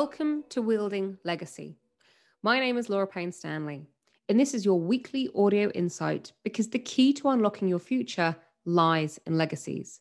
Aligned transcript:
Welcome 0.00 0.44
to 0.50 0.62
Wielding 0.62 1.18
Legacy. 1.24 1.76
My 2.44 2.60
name 2.60 2.78
is 2.78 2.88
Laura 2.88 3.08
Payne 3.08 3.32
Stanley, 3.32 3.88
and 4.28 4.38
this 4.38 4.54
is 4.54 4.64
your 4.64 4.78
weekly 4.78 5.28
audio 5.34 5.70
insight 5.70 6.30
because 6.44 6.68
the 6.68 6.78
key 6.78 7.12
to 7.14 7.30
unlocking 7.30 7.66
your 7.66 7.80
future 7.80 8.36
lies 8.64 9.18
in 9.26 9.36
legacies. 9.36 9.98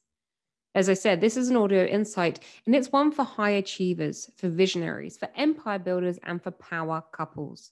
As 0.75 0.87
I 0.87 0.93
said, 0.93 1.19
this 1.19 1.35
is 1.35 1.49
an 1.49 1.57
audio 1.57 1.83
insight, 1.83 2.41
and 2.67 2.75
it's 2.75 2.91
one 2.91 3.11
for 3.11 3.23
high 3.23 3.49
achievers, 3.49 4.29
for 4.37 4.49
visionaries, 4.49 5.17
for 5.17 5.29
empire 5.35 5.79
builders, 5.79 6.19
and 6.21 6.43
for 6.43 6.51
power 6.51 7.03
couples. 7.11 7.71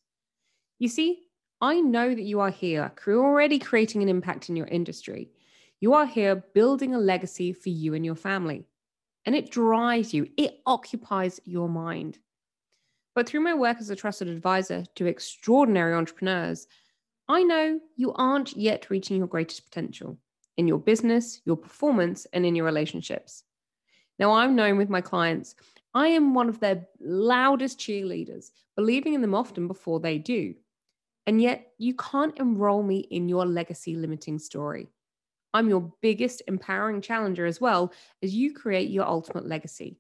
You 0.80 0.88
see, 0.88 1.28
I 1.62 1.80
know 1.80 2.10
that 2.10 2.24
you 2.24 2.40
are 2.40 2.50
here, 2.50 2.92
already 3.08 3.60
creating 3.60 4.02
an 4.02 4.10
impact 4.10 4.50
in 4.50 4.56
your 4.56 4.66
industry. 4.66 5.30
You 5.80 5.94
are 5.94 6.08
here 6.08 6.44
building 6.56 6.96
a 6.96 6.98
legacy 6.98 7.54
for 7.54 7.70
you 7.70 7.94
and 7.94 8.04
your 8.04 8.16
family 8.16 8.66
and 9.26 9.36
it 9.36 9.52
drives 9.52 10.14
you, 10.14 10.28
it 10.38 10.60
occupies 10.66 11.40
your 11.46 11.68
mind. 11.70 12.20
But 13.16 13.28
through 13.28 13.42
my 13.42 13.54
work 13.54 13.78
as 13.80 13.90
a 13.90 13.96
trusted 13.96 14.28
advisor 14.28 14.84
to 14.96 15.06
extraordinary 15.06 15.94
entrepreneurs, 15.94 16.68
I 17.28 17.44
know 17.44 17.80
you 17.96 18.14
aren't 18.14 18.56
yet 18.56 18.90
reaching 18.90 19.18
your 19.18 19.28
greatest 19.28 19.66
potential 19.66 20.18
in 20.58 20.68
your 20.68 20.80
business, 20.80 21.42
your 21.46 21.58
performance, 21.58 22.28
and 22.34 22.46
in 22.46 22.56
your 22.56 22.66
relationships. 22.66 23.44
Now, 24.20 24.32
I'm 24.32 24.56
known 24.56 24.78
with 24.78 24.90
my 24.90 25.02
clients, 25.02 25.56
I 25.94 26.10
am 26.10 26.34
one 26.34 26.50
of 26.50 26.60
their 26.60 26.88
loudest 27.00 27.80
cheerleaders, 27.80 28.52
believing 28.76 29.14
in 29.14 29.22
them 29.22 29.34
often 29.34 29.68
before 29.68 30.00
they 30.00 30.18
do. 30.18 30.54
And 31.26 31.42
yet, 31.42 31.72
you 31.78 31.96
can't 31.96 32.38
enroll 32.38 32.84
me 32.84 33.00
in 33.00 33.28
your 33.30 33.46
legacy 33.46 33.96
limiting 33.96 34.38
story. 34.38 34.90
I'm 35.56 35.70
your 35.70 35.94
biggest 36.02 36.42
empowering 36.50 37.00
challenger 37.00 37.46
as 37.46 37.62
well 37.62 37.94
as 38.22 38.36
you 38.36 38.54
create 38.54 38.90
your 38.90 39.06
ultimate 39.06 39.48
legacy. 39.48 39.98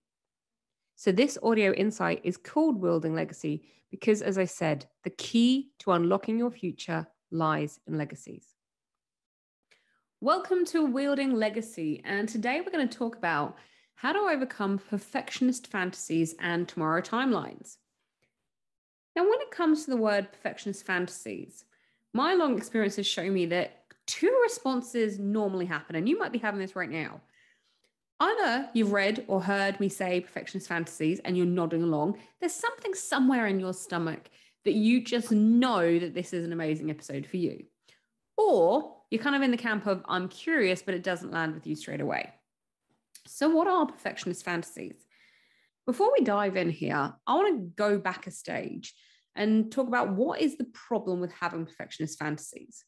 So, 0.97 1.13
this 1.13 1.37
audio 1.41 1.71
insight 1.71 2.19
is 2.25 2.35
called 2.35 2.81
Wielding 2.81 3.15
Legacy 3.15 3.63
because, 3.89 4.21
as 4.21 4.37
I 4.37 4.43
said, 4.43 4.85
the 5.05 5.11
key 5.11 5.69
to 5.79 5.93
unlocking 5.93 6.37
your 6.37 6.51
future 6.51 7.07
lies 7.31 7.79
in 7.87 7.97
legacies. 7.97 8.49
Welcome 10.19 10.65
to 10.65 10.85
Wielding 10.85 11.35
Legacy. 11.35 12.01
And 12.03 12.27
today 12.27 12.59
we're 12.59 12.69
going 12.69 12.89
to 12.89 12.97
talk 12.97 13.15
about 13.15 13.55
how 13.93 14.11
to 14.11 14.19
overcome 14.19 14.77
perfectionist 14.77 15.67
fantasies 15.67 16.35
and 16.41 16.67
tomorrow 16.67 17.01
timelines. 17.01 17.77
Now, 19.15 19.23
when 19.23 19.39
it 19.39 19.51
comes 19.51 19.85
to 19.85 19.91
the 19.91 19.95
word 19.95 20.33
perfectionist 20.33 20.85
fantasies, 20.85 21.63
my 22.13 22.33
long 22.33 22.57
experience 22.57 22.97
has 22.97 23.07
shown 23.07 23.33
me 23.33 23.45
that 23.45 23.84
two 24.07 24.39
responses 24.43 25.19
normally 25.19 25.65
happen, 25.65 25.95
and 25.95 26.07
you 26.07 26.17
might 26.17 26.31
be 26.31 26.39
having 26.39 26.59
this 26.59 26.75
right 26.75 26.89
now. 26.89 27.21
Either 28.19 28.69
you've 28.73 28.93
read 28.93 29.25
or 29.27 29.41
heard 29.41 29.79
me 29.79 29.89
say 29.89 30.21
perfectionist 30.21 30.69
fantasies 30.69 31.19
and 31.25 31.35
you're 31.35 31.45
nodding 31.45 31.83
along. 31.83 32.17
There's 32.39 32.53
something 32.53 32.93
somewhere 32.93 33.47
in 33.47 33.59
your 33.59 33.73
stomach 33.73 34.29
that 34.63 34.73
you 34.73 35.03
just 35.03 35.31
know 35.31 35.99
that 35.99 36.13
this 36.13 36.31
is 36.31 36.45
an 36.45 36.53
amazing 36.53 36.89
episode 36.89 37.25
for 37.25 37.37
you. 37.37 37.65
Or 38.37 38.95
you're 39.11 39.21
kind 39.21 39.35
of 39.35 39.41
in 39.41 39.51
the 39.51 39.57
camp 39.57 39.85
of, 39.85 40.01
I'm 40.07 40.29
curious, 40.29 40.81
but 40.81 40.93
it 40.93 41.03
doesn't 41.03 41.31
land 41.31 41.53
with 41.53 41.67
you 41.67 41.75
straight 41.75 42.01
away. 42.01 42.33
So, 43.27 43.49
what 43.49 43.67
are 43.67 43.85
perfectionist 43.85 44.45
fantasies? 44.45 45.05
Before 45.85 46.11
we 46.17 46.23
dive 46.23 46.55
in 46.55 46.69
here, 46.69 47.13
I 47.27 47.33
want 47.33 47.55
to 47.55 47.71
go 47.75 47.99
back 47.99 48.27
a 48.27 48.31
stage 48.31 48.93
and 49.35 49.71
talk 49.71 49.87
about 49.87 50.13
what 50.13 50.41
is 50.41 50.57
the 50.57 50.65
problem 50.65 51.19
with 51.19 51.31
having 51.33 51.65
perfectionist 51.65 52.17
fantasies. 52.17 52.83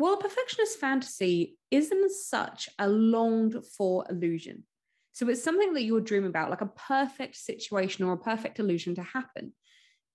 Well, 0.00 0.14
a 0.14 0.16
perfectionist 0.16 0.78
fantasy 0.78 1.58
isn't 1.70 2.10
such 2.12 2.70
a 2.78 2.88
longed 2.88 3.62
for 3.76 4.06
illusion. 4.08 4.64
So 5.12 5.28
it's 5.28 5.44
something 5.44 5.74
that 5.74 5.82
you're 5.82 6.00
dreaming 6.00 6.30
about, 6.30 6.48
like 6.48 6.62
a 6.62 6.72
perfect 6.74 7.36
situation 7.36 8.06
or 8.06 8.14
a 8.14 8.16
perfect 8.16 8.58
illusion 8.58 8.94
to 8.94 9.02
happen. 9.02 9.52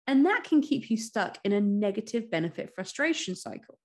And 0.07 0.25
that 0.25 0.43
can 0.43 0.63
keep 0.63 0.89
you 0.89 0.97
stuck 0.97 1.37
in 1.43 1.51
a 1.51 1.61
negative 1.61 2.31
benefit 2.31 2.71
frustration 2.73 3.35
cycle. 3.35 3.77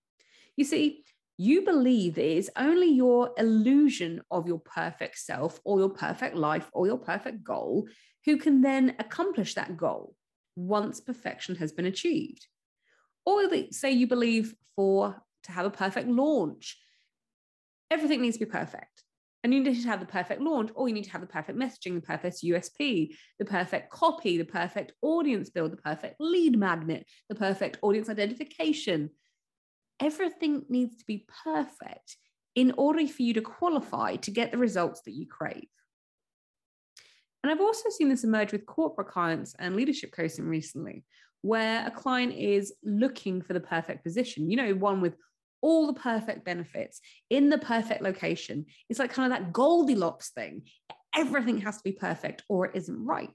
You 0.56 0.65
see, 0.65 1.05
you 1.37 1.66
believe 1.66 2.15
that 2.15 2.34
it's 2.34 2.49
only 2.56 2.89
your 2.89 3.33
illusion 3.37 4.22
of 4.31 4.47
your 4.47 4.60
perfect 4.60 5.19
self 5.19 5.60
or 5.65 5.81
your 5.81 5.91
perfect 5.91 6.34
life 6.34 6.71
or 6.72 6.87
your 6.87 6.97
perfect 6.97 7.44
goal 7.44 7.87
who 8.25 8.39
can 8.39 8.62
then 8.62 8.97
accomplish 8.99 9.53
that 9.53 9.77
goal 9.77 10.15
once 10.56 10.99
perfection 10.99 11.56
has 11.56 11.72
been 11.72 11.84
achieved. 11.84 12.47
Or 13.27 13.43
say 13.71 13.91
you 13.91 14.06
believe 14.06 14.55
for 14.75 15.22
to 15.45 15.53
have 15.53 15.67
a 15.67 15.71
perfect 15.71 16.09
launch. 16.09 16.78
Everything 17.91 18.23
needs 18.23 18.37
to 18.39 18.45
be 18.47 18.51
perfect. 18.51 19.03
And 19.43 19.55
you 19.55 19.62
need 19.62 19.81
to 19.81 19.89
have 19.89 20.01
the 20.01 20.06
perfect 20.06 20.43
launch, 20.43 20.71
or 20.75 20.87
you 20.87 20.95
need 20.95 21.05
to 21.05 21.11
have 21.12 21.23
the 21.23 21.27
perfect 21.27 21.59
messaging, 21.59 21.95
the 21.95 22.03
perfect 22.03 22.43
USP, 22.45 23.15
the 23.39 23.45
perfect 23.45 23.91
copy, 23.91 24.37
the 24.37 24.45
perfect 24.45 24.93
audience 25.01 25.49
build, 25.49 25.73
the 25.73 25.78
perfect 25.78 26.17
lead 26.21 26.59
magnet, 26.59 27.06
the 27.31 27.34
perfect 27.34 27.78
audience 27.81 28.11
identification. 28.11 29.11
Everything 29.99 30.65
needs 30.69 30.97
to 30.97 31.05
be 31.06 31.27
perfect 31.45 32.17
in 32.55 32.72
order 32.77 33.07
for 33.07 33.22
you 33.22 33.33
to 33.34 33.41
qualify 33.41 34.17
to 34.17 34.31
get 34.31 34.53
the 34.53 34.59
results 34.59 35.01
that 35.03 35.12
you 35.12 35.27
crave. 35.27 35.69
And 37.43 37.51
I've 37.51 37.61
also 37.61 37.89
seen 37.89 38.11
this 38.11 38.25
emerge 38.25 38.53
with 38.53 38.67
corporate 38.67 39.09
clients 39.09 39.55
and 39.59 39.75
leadership 39.75 40.12
coaching 40.12 40.45
recently, 40.45 41.05
where 41.41 41.87
a 41.87 41.91
client 41.91 42.34
is 42.34 42.75
looking 42.84 43.41
for 43.41 43.55
the 43.55 43.61
perfect 43.61 44.05
position, 44.05 44.51
you 44.51 44.57
know, 44.57 44.75
one 44.75 45.01
with 45.01 45.17
all 45.62 45.87
the 45.87 46.00
perfect 46.00 46.44
benefits 46.44 47.00
in 47.28 47.48
the 47.48 47.59
perfect 47.59 48.03
location. 48.03 48.66
It's 48.88 48.98
like 48.98 49.12
kind 49.12 49.32
of 49.32 49.38
that 49.38 49.53
Goldilocks 49.53 50.31
thing. 50.31 50.62
Everything 51.15 51.60
has 51.62 51.78
to 51.78 51.84
be 51.84 51.93
perfect 51.93 52.43
or 52.48 52.66
it 52.66 52.72
isn't 52.75 53.04
right. 53.04 53.31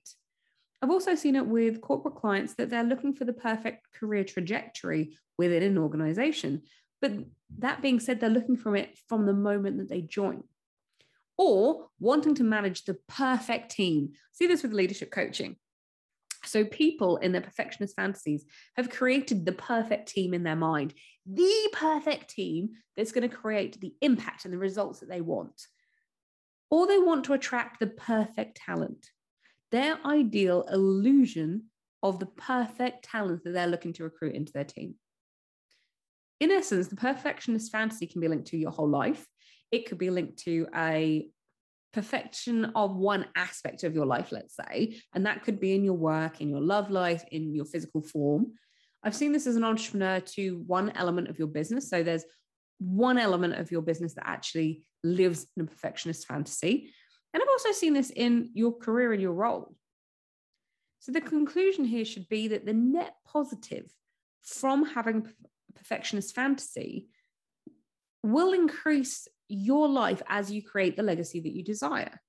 I've 0.81 0.91
also 0.91 1.15
seen 1.15 1.35
it 1.35 1.45
with 1.45 1.81
corporate 1.81 2.15
clients 2.15 2.55
that 2.55 2.69
they're 2.69 2.83
looking 2.83 3.13
for 3.13 3.25
the 3.25 3.33
perfect 3.33 3.87
career 3.93 4.23
trajectory 4.23 5.17
within 5.37 5.63
an 5.63 5.77
organization. 5.77 6.63
But 7.01 7.13
that 7.59 7.81
being 7.81 7.99
said, 7.99 8.19
they're 8.19 8.29
looking 8.29 8.57
for 8.57 8.75
it 8.75 8.97
from 9.07 9.25
the 9.25 9.33
moment 9.33 9.77
that 9.77 9.89
they 9.89 10.01
join 10.01 10.43
or 11.37 11.87
wanting 11.99 12.35
to 12.35 12.43
manage 12.43 12.85
the 12.85 12.97
perfect 13.07 13.71
team. 13.71 14.13
See 14.31 14.47
this 14.47 14.63
with 14.63 14.73
leadership 14.73 15.11
coaching. 15.11 15.57
So, 16.47 16.65
people 16.65 17.17
in 17.17 17.31
their 17.31 17.41
perfectionist 17.41 17.95
fantasies 17.95 18.45
have 18.75 18.89
created 18.89 19.45
the 19.45 19.51
perfect 19.51 20.09
team 20.09 20.33
in 20.33 20.43
their 20.43 20.55
mind, 20.55 20.93
the 21.25 21.69
perfect 21.73 22.29
team 22.29 22.69
that's 22.95 23.11
going 23.11 23.27
to 23.27 23.35
create 23.35 23.79
the 23.79 23.93
impact 24.01 24.45
and 24.45 24.53
the 24.53 24.57
results 24.57 24.99
that 24.99 25.09
they 25.09 25.21
want. 25.21 25.61
Or 26.69 26.87
they 26.87 26.99
want 26.99 27.25
to 27.25 27.33
attract 27.33 27.79
the 27.79 27.87
perfect 27.87 28.57
talent, 28.57 29.07
their 29.71 29.97
ideal 30.05 30.63
illusion 30.71 31.65
of 32.03 32.19
the 32.19 32.25
perfect 32.25 33.05
talent 33.05 33.43
that 33.43 33.51
they're 33.51 33.67
looking 33.67 33.93
to 33.93 34.03
recruit 34.03 34.35
into 34.35 34.53
their 34.53 34.63
team. 34.63 34.95
In 36.39 36.51
essence, 36.51 36.87
the 36.87 36.95
perfectionist 36.95 37.71
fantasy 37.71 38.07
can 38.07 38.21
be 38.21 38.27
linked 38.27 38.47
to 38.47 38.57
your 38.57 38.71
whole 38.71 38.89
life. 38.89 39.25
It 39.71 39.87
could 39.87 39.97
be 39.97 40.09
linked 40.09 40.39
to 40.39 40.67
a 40.75 41.27
perfection 41.95 42.65
of 42.75 42.97
one 42.97 43.25
aspect 43.37 43.83
of 43.85 43.95
your 43.95 44.05
life, 44.05 44.31
let's 44.31 44.55
say, 44.55 44.97
and 45.13 45.25
that 45.25 45.43
could 45.43 45.61
be 45.61 45.73
in 45.73 45.83
your 45.83 45.95
work, 45.95 46.41
in 46.41 46.49
your 46.49 46.59
love 46.59 46.91
life, 46.91 47.23
in 47.31 47.55
your 47.55 47.63
physical 47.63 48.01
form. 48.01 48.51
I've 49.01 49.15
seen 49.15 49.31
this 49.31 49.47
as 49.47 49.55
an 49.55 49.63
entrepreneur 49.63 50.19
to 50.19 50.63
one 50.67 50.91
element 50.91 51.29
of 51.29 51.39
your 51.39 51.47
business. 51.47 51.89
So 51.89 52.03
there's 52.03 52.25
one 52.79 53.17
element 53.17 53.55
of 53.55 53.71
your 53.71 53.81
business 53.81 54.13
that 54.15 54.27
actually 54.27 54.85
lives 55.05 55.47
in 55.55 55.63
a 55.63 55.67
perfectionist 55.67 56.27
fantasy. 56.27 56.91
And 57.33 57.41
I've 57.41 57.49
also 57.49 57.71
seen 57.71 57.93
this 57.93 58.09
in 58.09 58.49
your 58.53 58.73
career 58.73 59.13
and 59.13 59.21
your 59.21 59.33
role. 59.33 59.73
So 60.99 61.13
the 61.13 61.21
conclusion 61.21 61.85
here 61.85 62.03
should 62.03 62.27
be 62.27 62.49
that 62.49 62.65
the 62.65 62.73
net 62.73 63.13
positive 63.25 63.89
from 64.43 64.85
having 64.85 65.29
perfectionist 65.75 66.35
fantasy 66.35 67.07
will 68.21 68.51
increase 68.51 69.27
your 69.47 69.87
life 69.87 70.21
as 70.27 70.51
you 70.51 70.63
create 70.63 70.95
the 70.95 71.03
legacy 71.03 71.39
that 71.39 71.53
you 71.53 71.63
desire. 71.63 72.19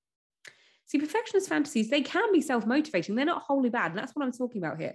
See, 0.86 0.98
perfectionist 0.98 1.48
fantasies, 1.48 1.90
they 1.90 2.02
can 2.02 2.32
be 2.32 2.40
self 2.40 2.66
motivating. 2.66 3.14
They're 3.14 3.24
not 3.24 3.42
wholly 3.42 3.70
bad. 3.70 3.90
And 3.90 3.98
that's 3.98 4.14
what 4.14 4.24
I'm 4.24 4.32
talking 4.32 4.62
about 4.62 4.80
here. 4.80 4.94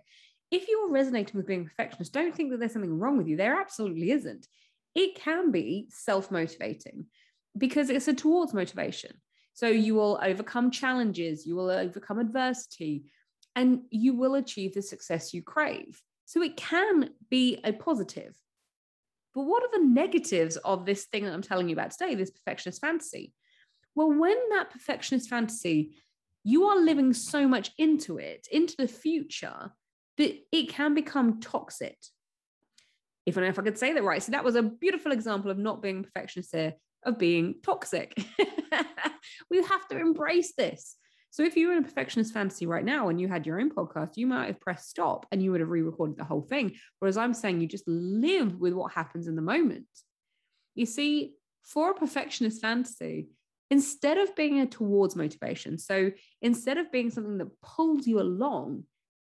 If 0.50 0.68
you're 0.68 0.90
resonating 0.90 1.38
with 1.38 1.48
being 1.48 1.66
perfectionist, 1.66 2.14
don't 2.14 2.36
think 2.36 2.52
that 2.52 2.60
there's 2.60 2.74
something 2.74 2.98
wrong 2.98 3.18
with 3.18 3.28
you. 3.28 3.38
There 3.38 3.60
absolutely 3.60 4.12
isn't. 4.12 4.48
It 4.96 5.16
can 5.16 5.52
be 5.52 5.88
self 5.90 6.32
motivating 6.32 7.06
because 7.58 7.90
it's 7.90 8.08
a 8.08 8.14
towards 8.14 8.54
motivation. 8.54 9.12
So 9.54 9.68
you 9.68 9.96
will 9.96 10.20
overcome 10.24 10.72
challenges, 10.72 11.46
you 11.46 11.56
will 11.56 11.70
overcome 11.70 12.20
adversity, 12.20 13.12
and 13.56 13.82
you 13.90 14.16
will 14.16 14.36
achieve 14.36 14.74
the 14.74 14.82
success 14.82 15.34
you 15.34 15.42
crave. 15.42 16.02
So 16.26 16.42
it 16.42 16.56
can 16.56 17.10
be 17.30 17.60
a 17.64 17.74
positive. 17.74 18.38
But 19.34 19.44
what 19.44 19.64
are 19.64 19.80
the 19.80 19.86
negatives 19.86 20.58
of 20.58 20.86
this 20.86 21.06
thing 21.06 21.26
that 21.26 21.34
I'm 21.34 21.42
telling 21.42 21.70
you 21.70 21.76
about 21.76 21.92
today, 21.92 22.16
this 22.16 22.32
perfectionist 22.32 22.82
fantasy? 22.82 23.34
Well, 23.96 24.12
when 24.12 24.38
that 24.50 24.72
perfectionist 24.72 25.30
fantasy, 25.30 25.96
you 26.44 26.66
are 26.66 26.80
living 26.80 27.14
so 27.14 27.48
much 27.48 27.72
into 27.78 28.18
it, 28.18 28.48
into 28.52 28.76
the 28.78 28.88
future, 28.88 29.72
that 30.18 30.36
it 30.52 30.70
can 30.70 30.94
become 30.94 31.40
toxic. 31.40 31.98
If 33.26 33.38
I 33.38 33.44
if 33.44 33.60
I 33.60 33.62
could 33.62 33.78
say 33.78 33.94
that 33.94 34.04
right. 34.04 34.22
So 34.22 34.32
that 34.32 34.44
was 34.44 34.56
a 34.56 34.64
beautiful 34.64 35.12
example 35.12 35.52
of 35.52 35.58
not 35.58 35.82
being 35.82 36.04
perfectionist 36.04 36.54
here, 36.54 36.74
of 37.04 37.20
being 37.20 37.56
toxic. 37.64 38.14
we 39.50 39.58
have 39.64 39.88
to 39.90 40.00
embrace 40.00 40.54
this. 40.58 40.96
So 41.32 41.44
if 41.44 41.56
you 41.56 41.68
were 41.68 41.74
in 41.74 41.80
a 41.80 41.88
perfectionist 41.88 42.34
fantasy 42.34 42.66
right 42.66 42.84
now 42.84 43.08
and 43.08 43.20
you 43.20 43.30
had 43.30 43.46
your 43.46 43.60
own 43.60 43.72
podcast, 43.72 44.18
you 44.18 44.28
might 44.28 44.48
have 44.48 44.60
pressed 44.60 44.90
stop 44.90 45.26
and 45.32 45.42
you 45.42 45.52
would 45.52 45.62
have 45.62 45.70
re-recorded 45.70 46.18
the 46.18 46.26
whole 46.26 46.42
thing. 46.42 46.76
Whereas 47.00 47.16
I'm 47.16 47.34
saying 47.34 47.62
you 47.62 47.68
just 47.68 47.88
live 47.88 48.60
with 48.60 48.74
what 48.74 48.92
happens 48.92 49.28
in 49.28 49.38
the 49.38 49.42
moment. 49.42 49.88
You 50.76 50.86
see, 50.86 51.34
for 51.64 51.92
a 51.92 51.96
perfectionist 51.96 52.62
fantasy, 52.62 53.30
instead 53.70 54.18
of 54.18 54.36
being 54.36 54.60
a 54.60 54.66
towards 54.66 55.16
motivation, 55.16 55.78
so 55.78 56.12
instead 56.42 56.78
of 56.78 56.92
being 56.92 57.10
something 57.10 57.38
that 57.38 57.62
pulls 57.62 58.06
you 58.06 58.20
along, 58.20 58.84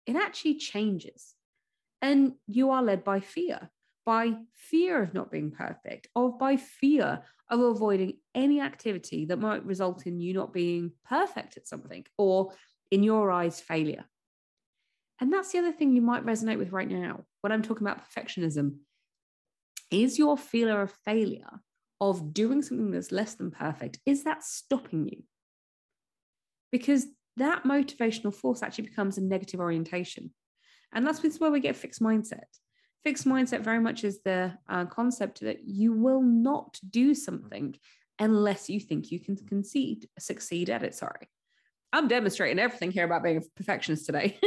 it 0.05 0.17
actually 0.17 0.55
changes. 0.55 1.33
And 2.01 2.33
you 2.47 2.71
are 2.71 2.83
led 2.83 3.05
by 3.05 3.21
fear, 3.21 3.69
by 4.05 4.33
fear 4.53 5.01
of 5.01 5.13
not 5.13 5.31
being 5.31 5.51
perfect, 5.51 6.09
or 6.15 6.37
by 6.37 6.57
fear 6.57 7.23
of 7.49 7.59
avoiding 7.59 8.17
any 8.33 8.61
activity 8.61 9.25
that 9.25 9.39
might 9.39 9.65
result 9.65 10.07
in 10.07 10.19
you 10.19 10.33
not 10.33 10.53
being 10.53 10.91
perfect 11.05 11.57
at 11.57 11.67
something 11.67 12.05
or, 12.17 12.53
in 12.91 13.03
your 13.03 13.31
eyes, 13.31 13.59
failure. 13.59 14.05
And 15.19 15.31
that's 15.31 15.51
the 15.51 15.59
other 15.59 15.71
thing 15.71 15.95
you 15.95 16.01
might 16.01 16.25
resonate 16.25 16.57
with 16.57 16.71
right 16.71 16.89
now 16.89 17.25
when 17.41 17.51
I'm 17.51 17.61
talking 17.61 17.85
about 17.85 18.01
perfectionism. 18.03 18.77
Is 19.91 20.17
your 20.17 20.37
fear 20.37 20.81
of 20.81 20.91
failure, 21.05 21.61
of 22.01 22.33
doing 22.33 22.61
something 22.61 22.91
that's 22.91 23.11
less 23.11 23.35
than 23.35 23.51
perfect, 23.51 23.99
is 24.05 24.23
that 24.23 24.43
stopping 24.43 25.07
you? 25.07 25.23
Because 26.71 27.05
that 27.37 27.63
motivational 27.63 28.33
force 28.33 28.63
actually 28.63 28.87
becomes 28.87 29.17
a 29.17 29.21
negative 29.21 29.59
orientation. 29.59 30.31
And 30.91 31.05
that's 31.05 31.21
where 31.39 31.51
we 31.51 31.59
get 31.59 31.75
fixed 31.75 32.01
mindset. 32.01 32.45
Fixed 33.03 33.27
mindset 33.27 33.61
very 33.61 33.79
much 33.79 34.03
is 34.03 34.21
the 34.23 34.53
uh, 34.69 34.85
concept 34.85 35.41
that 35.41 35.67
you 35.67 35.91
will 35.91 36.21
not 36.21 36.79
do 36.89 37.13
something 37.13 37.75
unless 38.19 38.69
you 38.69 38.79
think 38.79 39.11
you 39.11 39.19
can 39.19 39.35
concede, 39.35 40.07
succeed 40.17 40.69
at 40.69 40.83
it. 40.83 40.95
Sorry. 40.95 41.27
I'm 41.91 42.07
demonstrating 42.07 42.59
everything 42.59 42.91
here 42.91 43.05
about 43.05 43.23
being 43.23 43.37
a 43.37 43.41
perfectionist 43.55 44.05
today, 44.05 44.39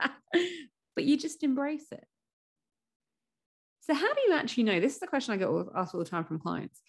but 0.94 1.04
you 1.04 1.16
just 1.16 1.42
embrace 1.42 1.86
it. 1.92 2.04
So, 3.80 3.94
how 3.94 4.12
do 4.12 4.20
you 4.26 4.34
actually 4.34 4.64
know? 4.64 4.80
This 4.80 4.94
is 4.94 5.00
the 5.00 5.06
question 5.06 5.34
I 5.34 5.36
get 5.38 5.48
asked 5.74 5.94
all 5.94 6.02
the 6.02 6.08
time 6.08 6.24
from 6.24 6.38
clients. 6.38 6.82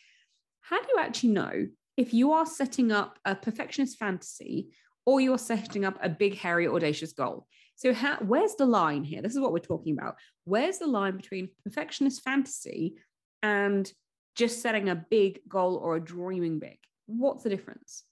How 0.62 0.82
do 0.82 0.88
you 0.94 1.00
actually 1.00 1.30
know 1.30 1.68
if 1.96 2.14
you 2.14 2.34
are 2.34 2.46
setting 2.46 2.92
up 2.92 3.18
a 3.24 3.36
perfectionist 3.36 3.98
fantasy 3.98 4.72
or 5.06 5.22
you're 5.22 5.38
setting 5.38 5.86
up 5.86 5.98
a 6.02 6.10
big, 6.10 6.38
hairy, 6.38 6.68
audacious 6.68 7.14
goal? 7.14 7.48
So, 7.76 7.94
how, 7.94 8.18
where's 8.18 8.56
the 8.56 8.66
line 8.66 9.04
here? 9.04 9.22
This 9.22 9.34
is 9.34 9.40
what 9.40 9.52
we're 9.52 9.60
talking 9.60 9.94
about. 9.94 10.16
Where's 10.46 10.78
the 10.78 10.88
line 10.88 11.18
between 11.18 11.50
perfectionist 11.64 12.24
fantasy 12.24 12.96
and 13.42 13.92
just 14.36 14.62
setting 14.62 14.90
a 14.90 15.06
big 15.10 15.40
goal 15.48 15.76
or 15.78 15.96
a 15.96 16.04
dreaming 16.04 16.60
big? 16.60 16.78
What's 17.08 17.44
the 17.44 17.50
difference? 17.50 18.04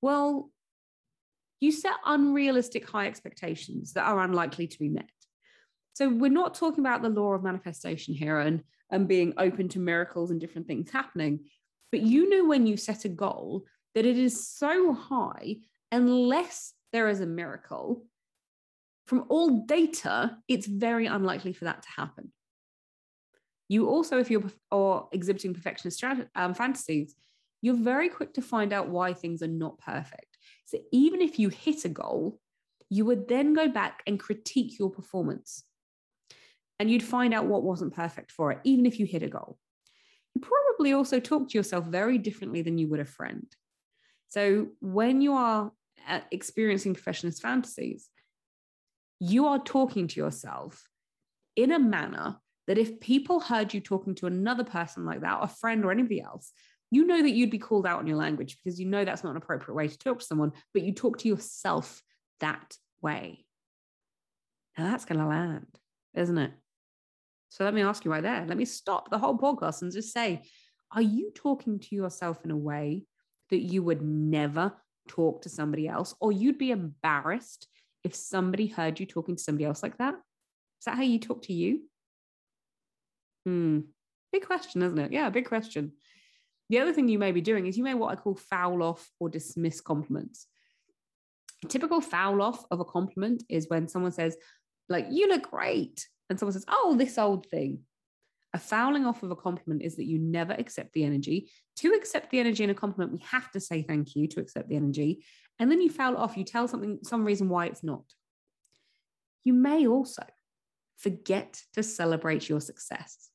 Well, 0.00 0.50
you 1.60 1.72
set 1.72 1.94
unrealistic 2.06 2.88
high 2.88 3.08
expectations 3.08 3.94
that 3.94 4.06
are 4.06 4.20
unlikely 4.20 4.68
to 4.68 4.78
be 4.78 4.88
met. 4.88 5.10
So, 5.94 6.08
we're 6.08 6.30
not 6.30 6.54
talking 6.54 6.80
about 6.80 7.02
the 7.02 7.08
law 7.08 7.32
of 7.32 7.42
manifestation 7.42 8.14
here 8.14 8.38
and, 8.38 8.62
and 8.90 9.08
being 9.08 9.34
open 9.36 9.68
to 9.70 9.80
miracles 9.80 10.30
and 10.30 10.40
different 10.40 10.68
things 10.68 10.90
happening. 10.90 11.40
But 11.90 12.02
you 12.02 12.30
know, 12.30 12.46
when 12.46 12.66
you 12.66 12.76
set 12.76 13.04
a 13.04 13.08
goal, 13.08 13.64
that 13.94 14.06
it 14.06 14.18
is 14.18 14.46
so 14.46 14.92
high, 14.92 15.56
unless 15.90 16.72
there 16.92 17.08
is 17.08 17.20
a 17.20 17.26
miracle, 17.26 18.04
from 19.08 19.24
all 19.30 19.64
data, 19.64 20.36
it's 20.48 20.66
very 20.66 21.06
unlikely 21.06 21.54
for 21.54 21.64
that 21.64 21.82
to 21.82 21.88
happen. 21.96 22.30
You 23.66 23.88
also, 23.88 24.18
if 24.18 24.30
you're 24.30 24.44
or 24.70 25.08
exhibiting 25.12 25.54
perfectionist 25.54 26.04
um, 26.34 26.52
fantasies, 26.52 27.14
you're 27.62 27.74
very 27.74 28.10
quick 28.10 28.34
to 28.34 28.42
find 28.42 28.70
out 28.72 28.90
why 28.90 29.14
things 29.14 29.42
are 29.42 29.48
not 29.48 29.78
perfect. 29.78 30.36
So 30.66 30.78
even 30.92 31.22
if 31.22 31.38
you 31.38 31.48
hit 31.48 31.86
a 31.86 31.88
goal, 31.88 32.38
you 32.90 33.06
would 33.06 33.28
then 33.28 33.54
go 33.54 33.66
back 33.68 34.02
and 34.06 34.20
critique 34.20 34.78
your 34.78 34.90
performance. 34.90 35.64
And 36.78 36.90
you'd 36.90 37.02
find 37.02 37.32
out 37.32 37.46
what 37.46 37.62
wasn't 37.62 37.94
perfect 37.94 38.30
for 38.30 38.52
it, 38.52 38.58
even 38.64 38.84
if 38.84 39.00
you 39.00 39.06
hit 39.06 39.22
a 39.22 39.28
goal. 39.28 39.58
You 40.34 40.42
probably 40.42 40.92
also 40.92 41.18
talk 41.18 41.48
to 41.48 41.58
yourself 41.58 41.86
very 41.86 42.18
differently 42.18 42.60
than 42.60 42.76
you 42.76 42.88
would 42.88 43.00
a 43.00 43.06
friend. 43.06 43.46
So 44.28 44.68
when 44.80 45.22
you 45.22 45.32
are 45.32 45.72
uh, 46.06 46.20
experiencing 46.30 46.94
perfectionist 46.94 47.40
fantasies, 47.40 48.10
you 49.20 49.46
are 49.46 49.58
talking 49.58 50.08
to 50.08 50.20
yourself 50.20 50.86
in 51.56 51.72
a 51.72 51.78
manner 51.78 52.38
that 52.66 52.78
if 52.78 53.00
people 53.00 53.40
heard 53.40 53.72
you 53.72 53.80
talking 53.80 54.14
to 54.16 54.26
another 54.26 54.64
person 54.64 55.04
like 55.04 55.22
that, 55.22 55.38
a 55.42 55.48
friend 55.48 55.84
or 55.84 55.90
anybody 55.90 56.20
else, 56.20 56.52
you 56.90 57.06
know 57.06 57.22
that 57.22 57.30
you'd 57.30 57.50
be 57.50 57.58
called 57.58 57.86
out 57.86 57.98
on 57.98 58.06
your 58.06 58.16
language 58.16 58.58
because 58.62 58.78
you 58.78 58.86
know 58.86 59.04
that's 59.04 59.24
not 59.24 59.30
an 59.30 59.36
appropriate 59.36 59.74
way 59.74 59.88
to 59.88 59.98
talk 59.98 60.20
to 60.20 60.24
someone, 60.24 60.52
but 60.72 60.82
you 60.82 60.92
talk 60.92 61.18
to 61.18 61.28
yourself 61.28 62.02
that 62.40 62.76
way. 63.02 63.44
Now 64.76 64.90
that's 64.90 65.04
going 65.04 65.18
to 65.18 65.26
land, 65.26 65.66
isn't 66.14 66.38
it? 66.38 66.52
So 67.48 67.64
let 67.64 67.74
me 67.74 67.82
ask 67.82 68.04
you 68.04 68.10
right 68.10 68.22
there. 68.22 68.44
Let 68.46 68.56
me 68.56 68.64
stop 68.64 69.10
the 69.10 69.18
whole 69.18 69.36
podcast 69.36 69.82
and 69.82 69.92
just 69.92 70.12
say, 70.12 70.42
are 70.92 71.02
you 71.02 71.32
talking 71.34 71.78
to 71.80 71.94
yourself 71.94 72.44
in 72.44 72.50
a 72.50 72.56
way 72.56 73.04
that 73.50 73.62
you 73.62 73.82
would 73.82 74.02
never 74.02 74.72
talk 75.08 75.42
to 75.42 75.48
somebody 75.48 75.88
else, 75.88 76.14
or 76.20 76.32
you'd 76.32 76.58
be 76.58 76.70
embarrassed 76.70 77.66
if 78.04 78.14
somebody 78.14 78.66
heard 78.66 79.00
you 79.00 79.06
talking 79.06 79.36
to 79.36 79.42
somebody 79.42 79.64
else 79.64 79.82
like 79.82 79.98
that? 79.98 80.14
Is 80.14 80.84
that 80.86 80.96
how 80.96 81.02
you 81.02 81.18
talk 81.18 81.42
to 81.42 81.52
you? 81.52 81.82
Hmm. 83.44 83.80
Big 84.32 84.46
question, 84.46 84.82
isn't 84.82 84.98
it? 84.98 85.12
Yeah, 85.12 85.30
big 85.30 85.46
question. 85.46 85.92
The 86.70 86.78
other 86.80 86.92
thing 86.92 87.08
you 87.08 87.18
may 87.18 87.32
be 87.32 87.40
doing 87.40 87.66
is 87.66 87.78
you 87.78 87.84
may 87.84 87.94
what 87.94 88.12
I 88.12 88.20
call 88.20 88.34
foul 88.34 88.82
off 88.82 89.08
or 89.18 89.28
dismiss 89.28 89.80
compliments. 89.80 90.46
A 91.64 91.68
typical 91.68 92.00
foul 92.00 92.42
off 92.42 92.64
of 92.70 92.80
a 92.80 92.84
compliment 92.84 93.42
is 93.48 93.68
when 93.68 93.88
someone 93.88 94.12
says, 94.12 94.36
like, 94.88 95.06
you 95.10 95.28
look 95.28 95.50
great. 95.50 96.06
And 96.30 96.38
someone 96.38 96.52
says, 96.52 96.66
oh, 96.68 96.94
this 96.98 97.18
old 97.18 97.46
thing. 97.46 97.80
A 98.54 98.58
fouling 98.58 99.06
off 99.06 99.22
of 99.22 99.30
a 99.30 99.36
compliment 99.36 99.82
is 99.82 99.96
that 99.96 100.06
you 100.06 100.18
never 100.18 100.52
accept 100.52 100.92
the 100.92 101.04
energy. 101.04 101.50
To 101.76 101.94
accept 101.94 102.30
the 102.30 102.38
energy 102.38 102.64
in 102.64 102.70
a 102.70 102.74
compliment, 102.74 103.12
we 103.12 103.24
have 103.30 103.50
to 103.52 103.60
say 103.60 103.82
thank 103.82 104.14
you 104.14 104.26
to 104.28 104.40
accept 104.40 104.68
the 104.68 104.76
energy. 104.76 105.24
And 105.58 105.70
then 105.70 105.80
you 105.80 105.90
foul 105.90 106.14
it 106.14 106.18
off, 106.18 106.36
you 106.36 106.44
tell 106.44 106.68
something, 106.68 107.00
some 107.02 107.24
reason 107.24 107.48
why 107.48 107.66
it's 107.66 107.82
not. 107.82 108.04
You 109.44 109.54
may 109.54 109.86
also 109.86 110.24
forget 110.96 111.62
to 111.74 111.82
celebrate 111.82 112.48
your 112.48 112.60
success. 112.60 113.30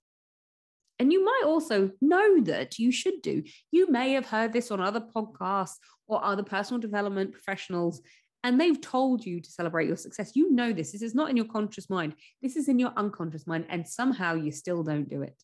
And 0.99 1.11
you 1.11 1.23
might 1.23 1.43
also 1.45 1.91
know 2.01 2.41
that 2.41 2.77
you 2.77 2.91
should 2.91 3.21
do. 3.21 3.43
You 3.71 3.89
may 3.89 4.13
have 4.13 4.27
heard 4.27 4.53
this 4.53 4.71
on 4.71 4.79
other 4.79 5.01
podcasts 5.01 5.77
or 6.07 6.23
other 6.23 6.43
personal 6.43 6.79
development 6.79 7.31
professionals, 7.31 8.01
and 8.43 8.59
they've 8.59 8.79
told 8.79 9.25
you 9.25 9.41
to 9.41 9.51
celebrate 9.51 9.87
your 9.87 9.97
success. 9.97 10.33
You 10.35 10.51
know 10.51 10.71
this. 10.71 10.91
This 10.91 11.01
is 11.01 11.15
not 11.15 11.29
in 11.29 11.37
your 11.37 11.47
conscious 11.47 11.89
mind, 11.89 12.15
this 12.41 12.55
is 12.55 12.67
in 12.67 12.77
your 12.77 12.93
unconscious 12.95 13.47
mind, 13.47 13.65
and 13.69 13.87
somehow 13.87 14.35
you 14.35 14.51
still 14.51 14.83
don't 14.83 15.09
do 15.09 15.23
it. 15.23 15.41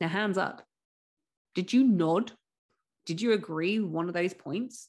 Now, 0.00 0.08
hands 0.08 0.36
up. 0.36 0.62
Did 1.54 1.72
you 1.72 1.84
nod? 1.84 2.32
Did 3.06 3.22
you 3.22 3.32
agree 3.32 3.78
with 3.78 3.90
one 3.90 4.08
of 4.08 4.14
those 4.14 4.34
points? 4.34 4.88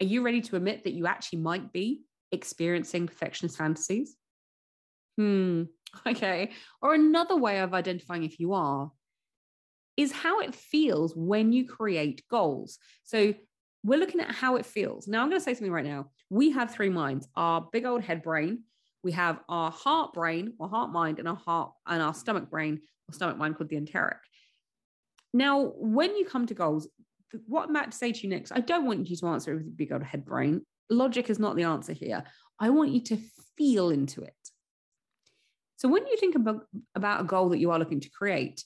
Are 0.00 0.06
you 0.06 0.22
ready 0.22 0.40
to 0.42 0.56
admit 0.56 0.84
that 0.84 0.92
you 0.92 1.06
actually 1.06 1.40
might 1.40 1.72
be 1.72 2.02
experiencing 2.32 3.06
perfectionist 3.06 3.56
fantasies? 3.56 4.16
Hmm, 5.16 5.64
okay. 6.06 6.52
Or 6.82 6.94
another 6.94 7.36
way 7.36 7.60
of 7.60 7.74
identifying 7.74 8.24
if 8.24 8.38
you 8.38 8.52
are 8.52 8.90
is 9.96 10.12
how 10.12 10.40
it 10.40 10.54
feels 10.54 11.14
when 11.16 11.52
you 11.52 11.66
create 11.66 12.22
goals. 12.30 12.78
So 13.04 13.34
we're 13.82 13.98
looking 13.98 14.20
at 14.20 14.34
how 14.34 14.56
it 14.56 14.66
feels. 14.66 15.08
Now, 15.08 15.22
I'm 15.22 15.28
going 15.28 15.40
to 15.40 15.44
say 15.44 15.54
something 15.54 15.72
right 15.72 15.84
now. 15.84 16.10
We 16.28 16.50
have 16.50 16.74
three 16.74 16.90
minds 16.90 17.28
our 17.34 17.66
big 17.72 17.86
old 17.86 18.02
head 18.02 18.22
brain, 18.22 18.64
we 19.02 19.12
have 19.12 19.38
our 19.48 19.70
heart 19.70 20.12
brain 20.12 20.54
or 20.58 20.68
heart 20.68 20.90
mind, 20.90 21.18
and 21.18 21.28
our 21.28 21.36
heart 21.36 21.72
and 21.86 22.02
our 22.02 22.12
stomach 22.12 22.50
brain 22.50 22.80
or 23.08 23.14
stomach 23.14 23.38
mind 23.38 23.56
called 23.56 23.70
the 23.70 23.76
enteric. 23.76 24.18
Now, 25.32 25.72
when 25.76 26.16
you 26.16 26.24
come 26.24 26.46
to 26.46 26.54
goals, 26.54 26.88
what 27.46 27.64
I'm 27.64 27.76
about 27.76 27.92
to 27.92 27.96
say 27.96 28.12
to 28.12 28.20
you 28.20 28.28
next, 28.28 28.52
I 28.52 28.60
don't 28.60 28.86
want 28.86 29.08
you 29.08 29.16
to 29.16 29.26
answer 29.28 29.52
it 29.52 29.56
with 29.56 29.66
a 29.66 29.70
big 29.70 29.92
old 29.92 30.02
head 30.02 30.24
brain. 30.24 30.62
Logic 30.90 31.28
is 31.28 31.38
not 31.38 31.56
the 31.56 31.64
answer 31.64 31.92
here. 31.92 32.24
I 32.58 32.70
want 32.70 32.90
you 32.90 33.02
to 33.04 33.18
feel 33.56 33.90
into 33.90 34.22
it. 34.22 34.34
So 35.76 35.88
when 35.88 36.06
you 36.06 36.16
think 36.16 36.34
about, 36.34 36.66
about 36.94 37.20
a 37.20 37.24
goal 37.24 37.50
that 37.50 37.58
you 37.58 37.70
are 37.70 37.78
looking 37.78 38.00
to 38.00 38.10
create, 38.10 38.64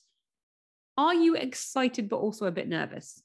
are 0.96 1.14
you 1.14 1.34
excited 1.34 2.08
but 2.08 2.18
also 2.18 2.46
a 2.46 2.52
bit 2.52 2.68
nervous? 2.68 3.22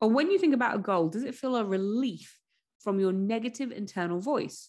Or 0.00 0.08
when 0.08 0.30
you 0.30 0.38
think 0.38 0.54
about 0.54 0.76
a 0.76 0.80
goal, 0.80 1.08
does 1.08 1.24
it 1.24 1.34
feel 1.34 1.56
a 1.56 1.64
relief 1.64 2.38
from 2.80 3.00
your 3.00 3.12
negative 3.12 3.72
internal 3.72 4.20
voice? 4.20 4.68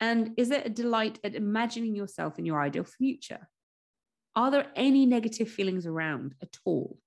And 0.00 0.32
is 0.36 0.50
it 0.50 0.66
a 0.66 0.70
delight 0.70 1.20
at 1.22 1.34
imagining 1.34 1.94
yourself 1.94 2.38
in 2.38 2.44
your 2.44 2.60
ideal 2.60 2.84
future? 2.84 3.48
Are 4.34 4.50
there 4.50 4.66
any 4.74 5.06
negative 5.06 5.48
feelings 5.48 5.86
around 5.86 6.34
at 6.42 6.56
all? 6.64 6.98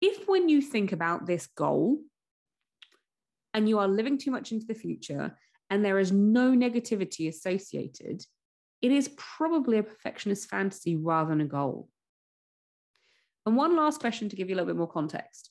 If 0.00 0.28
when 0.28 0.48
you 0.48 0.60
think 0.60 0.92
about 0.92 1.26
this 1.26 1.46
goal 1.46 1.98
and 3.54 3.68
you 3.68 3.78
are 3.78 3.88
living 3.88 4.18
too 4.18 4.30
much 4.30 4.52
into 4.52 4.66
the 4.66 4.74
future 4.74 5.36
and 5.70 5.84
there 5.84 5.98
is 5.98 6.12
no 6.12 6.50
negativity 6.52 7.28
associated, 7.28 8.24
it 8.80 8.92
is 8.92 9.10
probably 9.16 9.78
a 9.78 9.82
perfectionist 9.82 10.48
fantasy 10.48 10.96
rather 10.96 11.30
than 11.30 11.40
a 11.40 11.46
goal. 11.46 11.88
And 13.44 13.56
one 13.56 13.76
last 13.76 14.00
question 14.00 14.28
to 14.28 14.36
give 14.36 14.48
you 14.48 14.54
a 14.54 14.58
little 14.58 14.72
bit 14.72 14.78
more 14.78 14.86
context. 14.86 15.50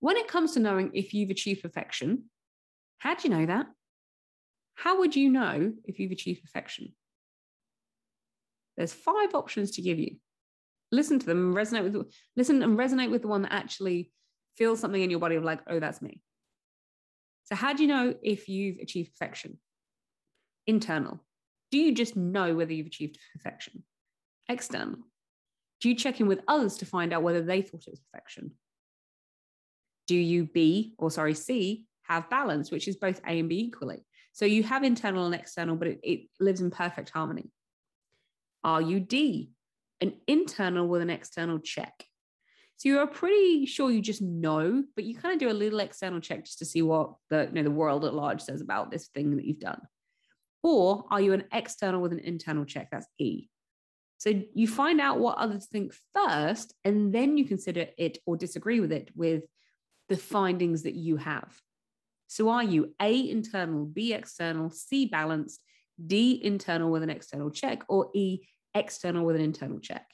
When 0.00 0.16
it 0.16 0.28
comes 0.28 0.52
to 0.52 0.60
knowing 0.60 0.90
if 0.92 1.14
you've 1.14 1.30
achieved 1.30 1.62
perfection, 1.62 2.24
how 2.98 3.14
do 3.14 3.26
you 3.28 3.34
know 3.34 3.46
that? 3.46 3.66
How 4.74 4.98
would 4.98 5.16
you 5.16 5.30
know 5.30 5.72
if 5.84 5.98
you've 5.98 6.12
achieved 6.12 6.42
perfection? 6.42 6.94
There's 8.76 8.92
five 8.92 9.34
options 9.34 9.72
to 9.72 9.82
give 9.82 9.98
you. 9.98 10.16
Listen 10.94 11.18
to 11.18 11.26
them 11.26 11.54
resonate 11.54 11.82
with 11.82 12.06
listen 12.36 12.62
and 12.62 12.78
resonate 12.78 13.10
with 13.10 13.22
the 13.22 13.28
one 13.28 13.42
that 13.42 13.52
actually 13.52 14.12
feels 14.56 14.78
something 14.78 15.02
in 15.02 15.10
your 15.10 15.18
body 15.18 15.34
of 15.34 15.42
like, 15.42 15.60
oh, 15.66 15.80
that's 15.80 16.00
me. 16.00 16.20
So 17.44 17.56
how 17.56 17.72
do 17.72 17.82
you 17.82 17.88
know 17.88 18.14
if 18.22 18.48
you've 18.48 18.78
achieved 18.78 19.12
perfection? 19.12 19.58
Internal. 20.66 21.20
Do 21.70 21.78
you 21.78 21.92
just 21.92 22.16
know 22.16 22.54
whether 22.54 22.72
you've 22.72 22.86
achieved 22.86 23.18
perfection? 23.34 23.82
External. 24.48 24.98
Do 25.80 25.88
you 25.88 25.96
check 25.96 26.20
in 26.20 26.28
with 26.28 26.40
others 26.46 26.76
to 26.78 26.86
find 26.86 27.12
out 27.12 27.22
whether 27.22 27.42
they 27.42 27.60
thought 27.60 27.84
it 27.86 27.90
was 27.90 28.00
perfection? 28.12 28.52
Do 30.06 30.14
you 30.14 30.44
B, 30.44 30.94
or 30.96 31.10
sorry, 31.10 31.34
C, 31.34 31.86
have 32.04 32.30
balance, 32.30 32.70
which 32.70 32.86
is 32.86 32.96
both 32.96 33.20
A 33.26 33.40
and 33.40 33.48
B 33.48 33.58
equally? 33.58 34.04
So 34.32 34.44
you 34.44 34.62
have 34.62 34.84
internal 34.84 35.26
and 35.26 35.34
external, 35.34 35.76
but 35.76 35.88
it, 35.88 36.00
it 36.02 36.20
lives 36.38 36.60
in 36.60 36.70
perfect 36.70 37.10
harmony. 37.10 37.50
Are 38.62 38.80
you 38.80 39.00
D, 39.00 39.50
an 40.04 40.14
internal 40.26 40.86
with 40.86 41.02
an 41.02 41.10
external 41.10 41.58
check? 41.58 42.04
So 42.76 42.88
you're 42.88 43.06
pretty 43.06 43.66
sure 43.66 43.90
you 43.90 44.02
just 44.02 44.22
know, 44.22 44.84
but 44.94 45.04
you 45.04 45.14
kind 45.14 45.32
of 45.32 45.40
do 45.40 45.50
a 45.50 45.56
little 45.56 45.80
external 45.80 46.20
check 46.20 46.44
just 46.44 46.58
to 46.58 46.64
see 46.64 46.82
what 46.82 47.14
the, 47.30 47.46
you 47.46 47.52
know, 47.52 47.62
the 47.62 47.70
world 47.70 48.04
at 48.04 48.14
large 48.14 48.42
says 48.42 48.60
about 48.60 48.90
this 48.90 49.08
thing 49.08 49.36
that 49.36 49.44
you've 49.44 49.60
done. 49.60 49.80
Or 50.62 51.04
are 51.10 51.20
you 51.20 51.32
an 51.32 51.44
external 51.52 52.00
with 52.00 52.12
an 52.12 52.18
internal 52.18 52.64
check? 52.64 52.88
That's 52.90 53.06
E. 53.18 53.48
So 54.18 54.42
you 54.54 54.66
find 54.66 55.00
out 55.00 55.18
what 55.18 55.38
others 55.38 55.66
think 55.66 55.94
first, 56.14 56.74
and 56.84 57.14
then 57.14 57.36
you 57.36 57.44
consider 57.44 57.86
it 57.98 58.18
or 58.26 58.36
disagree 58.36 58.80
with 58.80 58.92
it 58.92 59.10
with 59.14 59.44
the 60.08 60.16
findings 60.16 60.82
that 60.82 60.94
you 60.94 61.16
have. 61.16 61.54
So 62.26 62.48
are 62.48 62.64
you 62.64 62.94
A, 63.00 63.30
internal, 63.30 63.84
B, 63.84 64.12
external, 64.12 64.70
C, 64.70 65.06
balanced, 65.06 65.60
D, 66.04 66.40
internal 66.42 66.90
with 66.90 67.02
an 67.02 67.10
external 67.10 67.50
check, 67.50 67.82
or 67.88 68.10
E, 68.14 68.40
external 68.74 69.24
with 69.24 69.36
an 69.36 69.42
internal 69.42 69.78
check? 69.78 70.06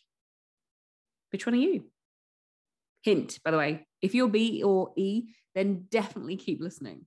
Which 1.32 1.46
one 1.46 1.54
are 1.54 1.58
you? 1.58 1.84
Hint, 3.02 3.38
by 3.44 3.50
the 3.50 3.58
way, 3.58 3.86
if 4.02 4.14
you're 4.14 4.28
B 4.28 4.62
or 4.62 4.92
E, 4.96 5.28
then 5.54 5.86
definitely 5.90 6.36
keep 6.36 6.60
listening. 6.60 7.06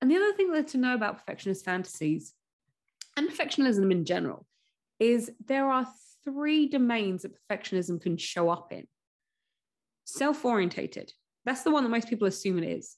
And 0.00 0.10
the 0.10 0.16
other 0.16 0.32
thing 0.32 0.52
that 0.52 0.68
to 0.68 0.78
know 0.78 0.94
about 0.94 1.18
perfectionist 1.18 1.64
fantasies 1.64 2.32
and 3.16 3.28
perfectionism 3.28 3.90
in 3.92 4.04
general 4.04 4.46
is 4.98 5.30
there 5.46 5.70
are 5.70 5.86
three 6.24 6.68
domains 6.68 7.22
that 7.22 7.34
perfectionism 7.34 8.00
can 8.00 8.16
show 8.16 8.48
up 8.48 8.72
in. 8.72 8.86
Self 10.04 10.44
orientated, 10.44 11.12
that's 11.44 11.62
the 11.62 11.70
one 11.70 11.84
that 11.84 11.90
most 11.90 12.08
people 12.08 12.28
assume 12.28 12.58
it 12.58 12.68
is. 12.68 12.96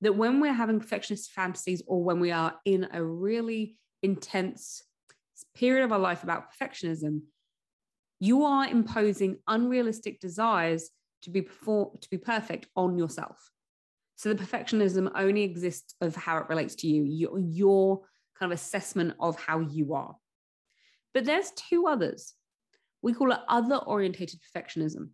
That 0.00 0.16
when 0.16 0.40
we're 0.40 0.52
having 0.52 0.78
perfectionist 0.78 1.32
fantasies 1.32 1.82
or 1.86 2.02
when 2.02 2.20
we 2.20 2.30
are 2.30 2.54
in 2.64 2.88
a 2.92 3.02
really 3.02 3.76
intense 4.02 4.82
period 5.54 5.84
of 5.84 5.92
our 5.92 5.98
life 5.98 6.22
about 6.22 6.46
perfectionism, 6.52 7.22
you 8.20 8.44
are 8.44 8.66
imposing 8.66 9.36
unrealistic 9.46 10.20
desires 10.20 10.90
to 11.22 11.30
be 11.30 11.42
perform- 11.42 11.98
to 12.00 12.10
be 12.10 12.18
perfect 12.18 12.66
on 12.76 12.98
yourself. 12.98 13.50
So 14.16 14.32
the 14.32 14.42
perfectionism 14.42 15.10
only 15.14 15.42
exists 15.42 15.94
of 16.00 16.16
how 16.16 16.38
it 16.38 16.48
relates 16.48 16.74
to 16.76 16.88
you, 16.88 17.04
your, 17.04 17.38
your 17.38 18.00
kind 18.38 18.52
of 18.52 18.58
assessment 18.58 19.14
of 19.20 19.38
how 19.38 19.60
you 19.60 19.94
are. 19.94 20.16
But 21.14 21.24
there's 21.24 21.52
two 21.52 21.86
others. 21.86 22.34
We 23.00 23.12
call 23.12 23.32
it 23.32 23.38
other 23.48 23.76
orientated 23.76 24.40
perfectionism. 24.42 25.10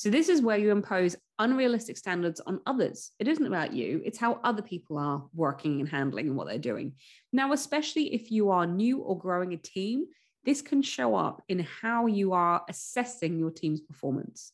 So 0.00 0.08
this 0.08 0.30
is 0.30 0.40
where 0.40 0.56
you 0.56 0.70
impose 0.70 1.14
unrealistic 1.38 1.98
standards 1.98 2.40
on 2.46 2.60
others. 2.64 3.10
It 3.18 3.28
isn't 3.28 3.46
about 3.46 3.74
you, 3.74 4.00
it's 4.02 4.16
how 4.16 4.40
other 4.42 4.62
people 4.62 4.96
are 4.96 5.26
working 5.34 5.78
and 5.78 5.86
handling 5.86 6.26
and 6.26 6.36
what 6.36 6.46
they're 6.46 6.56
doing. 6.56 6.94
Now, 7.34 7.52
especially 7.52 8.14
if 8.14 8.30
you 8.30 8.48
are 8.48 8.66
new 8.66 9.00
or 9.00 9.18
growing 9.18 9.52
a 9.52 9.58
team, 9.58 10.06
this 10.42 10.62
can 10.62 10.80
show 10.80 11.14
up 11.14 11.42
in 11.50 11.66
how 11.82 12.06
you 12.06 12.32
are 12.32 12.62
assessing 12.66 13.38
your 13.38 13.50
team's 13.50 13.82
performance. 13.82 14.52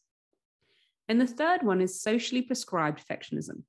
And 1.09 1.21
the 1.21 1.29
third 1.29 1.62
one 1.62 1.81
is 1.81 2.03
socially 2.03 2.43
prescribed 2.43 3.07
perfectionism. 3.07 3.62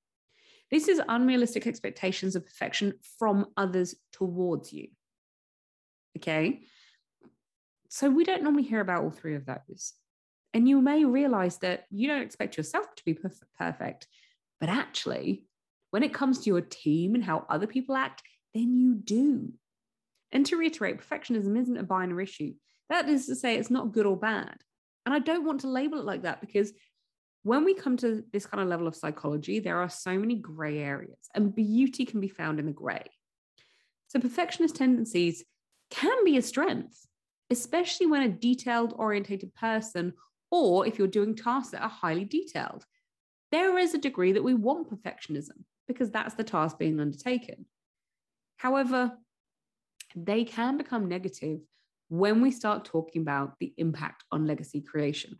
This 0.71 0.87
is 0.87 0.99
unrealistic 1.07 1.67
expectations 1.67 2.35
of 2.35 2.43
perfection 2.43 2.93
from 3.19 3.45
others 3.55 3.93
towards 4.11 4.73
you. 4.73 4.87
Okay. 6.17 6.61
So 7.89 8.09
we 8.09 8.23
don't 8.23 8.41
normally 8.41 8.63
hear 8.63 8.81
about 8.81 9.03
all 9.03 9.11
three 9.11 9.35
of 9.35 9.45
those. 9.45 9.93
And 10.57 10.67
you 10.67 10.81
may 10.81 11.05
realize 11.05 11.59
that 11.59 11.85
you 11.91 12.07
don't 12.07 12.23
expect 12.23 12.57
yourself 12.57 12.87
to 12.95 13.05
be 13.05 13.15
perfect, 13.59 14.07
but 14.59 14.69
actually, 14.69 15.45
when 15.91 16.01
it 16.01 16.15
comes 16.15 16.39
to 16.39 16.49
your 16.49 16.61
team 16.61 17.13
and 17.13 17.23
how 17.23 17.45
other 17.47 17.67
people 17.67 17.95
act, 17.95 18.23
then 18.55 18.75
you 18.75 18.95
do. 18.95 19.53
And 20.31 20.43
to 20.47 20.57
reiterate, 20.57 20.99
perfectionism 20.99 21.61
isn't 21.61 21.77
a 21.77 21.83
binary 21.83 22.23
issue. 22.23 22.55
That 22.89 23.07
is 23.07 23.27
to 23.27 23.35
say, 23.35 23.57
it's 23.57 23.69
not 23.69 23.91
good 23.91 24.07
or 24.07 24.17
bad. 24.17 24.55
And 25.05 25.13
I 25.13 25.19
don't 25.19 25.45
want 25.45 25.61
to 25.61 25.69
label 25.69 25.99
it 25.99 26.05
like 26.05 26.23
that 26.23 26.41
because 26.41 26.73
when 27.43 27.63
we 27.63 27.75
come 27.75 27.95
to 27.97 28.23
this 28.33 28.47
kind 28.47 28.63
of 28.63 28.67
level 28.67 28.87
of 28.87 28.95
psychology, 28.95 29.59
there 29.59 29.79
are 29.79 29.89
so 29.89 30.17
many 30.17 30.33
gray 30.33 30.79
areas, 30.79 31.29
and 31.35 31.53
beauty 31.53 32.03
can 32.03 32.19
be 32.19 32.29
found 32.29 32.59
in 32.59 32.65
the 32.65 32.71
gray. 32.71 33.05
So, 34.07 34.19
perfectionist 34.19 34.75
tendencies 34.75 35.45
can 35.91 36.25
be 36.25 36.35
a 36.37 36.41
strength, 36.41 37.05
especially 37.51 38.07
when 38.07 38.23
a 38.23 38.29
detailed 38.29 38.95
orientated 38.97 39.53
person, 39.53 40.13
or 40.51 40.85
if 40.87 40.97
you're 40.97 41.07
doing 41.07 41.35
tasks 41.35 41.71
that 41.71 41.81
are 41.81 41.89
highly 41.89 42.25
detailed. 42.25 42.85
There 43.51 43.77
is 43.77 43.93
a 43.93 43.99
degree 43.99 44.33
that 44.33 44.43
we 44.43 44.53
want 44.53 44.89
perfectionism 44.89 45.63
because 45.87 46.11
that's 46.11 46.35
the 46.35 46.43
task 46.43 46.77
being 46.77 46.99
undertaken. 46.99 47.65
However, 48.57 49.13
they 50.15 50.43
can 50.43 50.77
become 50.77 51.07
negative 51.07 51.59
when 52.09 52.41
we 52.41 52.51
start 52.51 52.85
talking 52.85 53.21
about 53.21 53.53
the 53.59 53.73
impact 53.77 54.23
on 54.31 54.47
legacy 54.47 54.81
creation. 54.81 55.39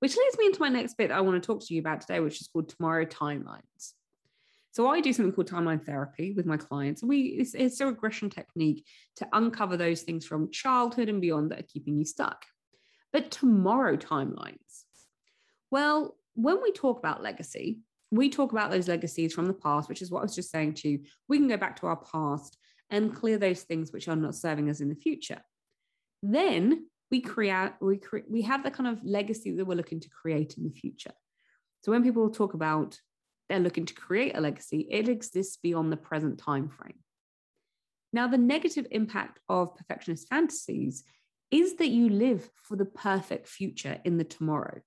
Which 0.00 0.16
leads 0.16 0.38
me 0.38 0.46
into 0.46 0.60
my 0.60 0.68
next 0.68 0.96
bit 0.96 1.10
I 1.10 1.20
want 1.20 1.40
to 1.42 1.46
talk 1.46 1.64
to 1.66 1.74
you 1.74 1.80
about 1.80 2.00
today, 2.00 2.20
which 2.20 2.40
is 2.40 2.48
called 2.48 2.68
Tomorrow 2.68 3.04
Timelines. 3.06 3.94
So 4.70 4.86
I 4.86 5.00
do 5.00 5.12
something 5.12 5.32
called 5.32 5.50
timeline 5.50 5.84
therapy 5.84 6.32
with 6.36 6.46
my 6.46 6.56
clients. 6.56 7.02
We 7.02 7.20
it's, 7.40 7.54
it's 7.54 7.80
a 7.80 7.86
regression 7.86 8.30
technique 8.30 8.86
to 9.16 9.26
uncover 9.32 9.76
those 9.76 10.02
things 10.02 10.24
from 10.24 10.52
childhood 10.52 11.08
and 11.08 11.20
beyond 11.20 11.50
that 11.50 11.60
are 11.60 11.66
keeping 11.72 11.98
you 11.98 12.04
stuck. 12.04 12.44
But 13.12 13.30
tomorrow 13.30 13.96
timelines. 13.96 14.84
Well, 15.70 16.16
when 16.34 16.62
we 16.62 16.72
talk 16.72 16.98
about 16.98 17.22
legacy, 17.22 17.80
we 18.10 18.30
talk 18.30 18.52
about 18.52 18.70
those 18.70 18.88
legacies 18.88 19.34
from 19.34 19.46
the 19.46 19.54
past, 19.54 19.88
which 19.88 20.02
is 20.02 20.10
what 20.10 20.20
I 20.20 20.22
was 20.22 20.34
just 20.34 20.50
saying 20.50 20.74
to 20.74 20.88
you. 20.88 21.00
We 21.28 21.38
can 21.38 21.48
go 21.48 21.56
back 21.56 21.80
to 21.80 21.86
our 21.86 21.96
past 21.96 22.56
and 22.90 23.14
clear 23.14 23.38
those 23.38 23.62
things 23.62 23.92
which 23.92 24.08
are 24.08 24.16
not 24.16 24.34
serving 24.34 24.70
us 24.70 24.80
in 24.80 24.88
the 24.88 24.94
future. 24.94 25.42
Then 26.22 26.86
we 27.10 27.20
create, 27.20 27.72
we, 27.80 27.98
cre- 27.98 28.28
we 28.28 28.42
have 28.42 28.64
the 28.64 28.70
kind 28.70 28.88
of 28.88 29.04
legacy 29.04 29.56
that 29.56 29.64
we're 29.64 29.76
looking 29.76 30.00
to 30.00 30.08
create 30.08 30.56
in 30.56 30.64
the 30.64 30.70
future. 30.70 31.12
So 31.84 31.92
when 31.92 32.02
people 32.02 32.30
talk 32.30 32.54
about 32.54 32.98
they're 33.48 33.60
looking 33.60 33.86
to 33.86 33.94
create 33.94 34.36
a 34.36 34.40
legacy, 34.40 34.86
it 34.90 35.08
exists 35.08 35.56
beyond 35.62 35.90
the 35.90 35.96
present 35.96 36.38
time 36.38 36.68
frame. 36.68 36.98
Now, 38.12 38.26
the 38.26 38.38
negative 38.38 38.86
impact 38.90 39.40
of 39.48 39.76
perfectionist 39.76 40.28
fantasies 40.28 41.04
is 41.50 41.76
that 41.76 41.88
you 41.88 42.08
live 42.08 42.48
for 42.54 42.76
the 42.76 42.84
perfect 42.84 43.48
future 43.48 44.00
in 44.04 44.18
the 44.18 44.24
tomorrow 44.24 44.80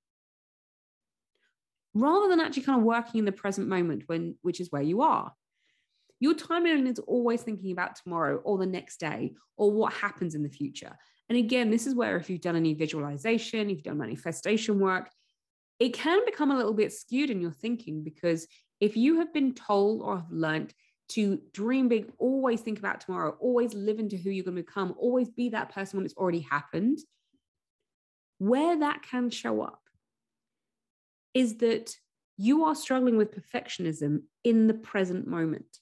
rather 1.93 2.29
than 2.29 2.39
actually 2.39 2.63
kind 2.63 2.79
of 2.79 2.85
working 2.85 3.19
in 3.19 3.25
the 3.25 3.31
present 3.31 3.67
moment 3.67 4.03
when 4.05 4.35
which 4.41 4.59
is 4.59 4.71
where 4.71 4.81
you 4.81 5.01
are 5.01 5.33
your 6.21 6.35
timeline 6.35 6.87
is 6.87 6.99
always 6.99 7.41
thinking 7.41 7.71
about 7.71 7.95
tomorrow 7.95 8.37
or 8.45 8.57
the 8.59 8.65
next 8.65 8.99
day 8.99 9.33
or 9.57 9.71
what 9.71 9.91
happens 9.91 10.35
in 10.35 10.43
the 10.43 10.49
future. 10.49 10.95
And 11.27 11.37
again, 11.37 11.71
this 11.71 11.87
is 11.87 11.95
where 11.95 12.15
if 12.15 12.29
you've 12.29 12.41
done 12.41 12.55
any 12.55 12.75
visualization, 12.75 13.69
if 13.69 13.77
you've 13.77 13.83
done 13.83 13.97
manifestation 13.97 14.79
work, 14.79 15.09
it 15.79 15.93
can 15.93 16.23
become 16.25 16.51
a 16.51 16.55
little 16.55 16.75
bit 16.75 16.93
skewed 16.93 17.31
in 17.31 17.41
your 17.41 17.51
thinking 17.51 18.03
because 18.03 18.47
if 18.79 18.95
you 18.95 19.17
have 19.17 19.33
been 19.33 19.55
told 19.55 20.03
or 20.03 20.17
have 20.17 20.31
learned 20.31 20.73
to 21.13 21.39
dream 21.53 21.87
big, 21.87 22.11
always 22.17 22.61
think 22.61 22.79
about 22.79 23.01
tomorrow, 23.01 23.35
always 23.39 23.73
live 23.73 23.99
into 23.99 24.17
who 24.17 24.29
you're 24.29 24.45
going 24.45 24.57
to 24.57 24.63
become, 24.63 24.95
always 24.97 25.29
be 25.29 25.49
that 25.49 25.73
person 25.73 25.97
when 25.97 26.05
it's 26.05 26.15
already 26.15 26.39
happened, 26.41 26.99
where 28.37 28.79
that 28.79 29.03
can 29.03 29.29
show 29.29 29.61
up 29.61 29.81
is 31.33 31.57
that 31.57 31.95
you 32.37 32.65
are 32.65 32.75
struggling 32.75 33.17
with 33.17 33.35
perfectionism 33.35 34.23
in 34.43 34.67
the 34.67 34.73
present 34.73 35.27
moment. 35.27 35.77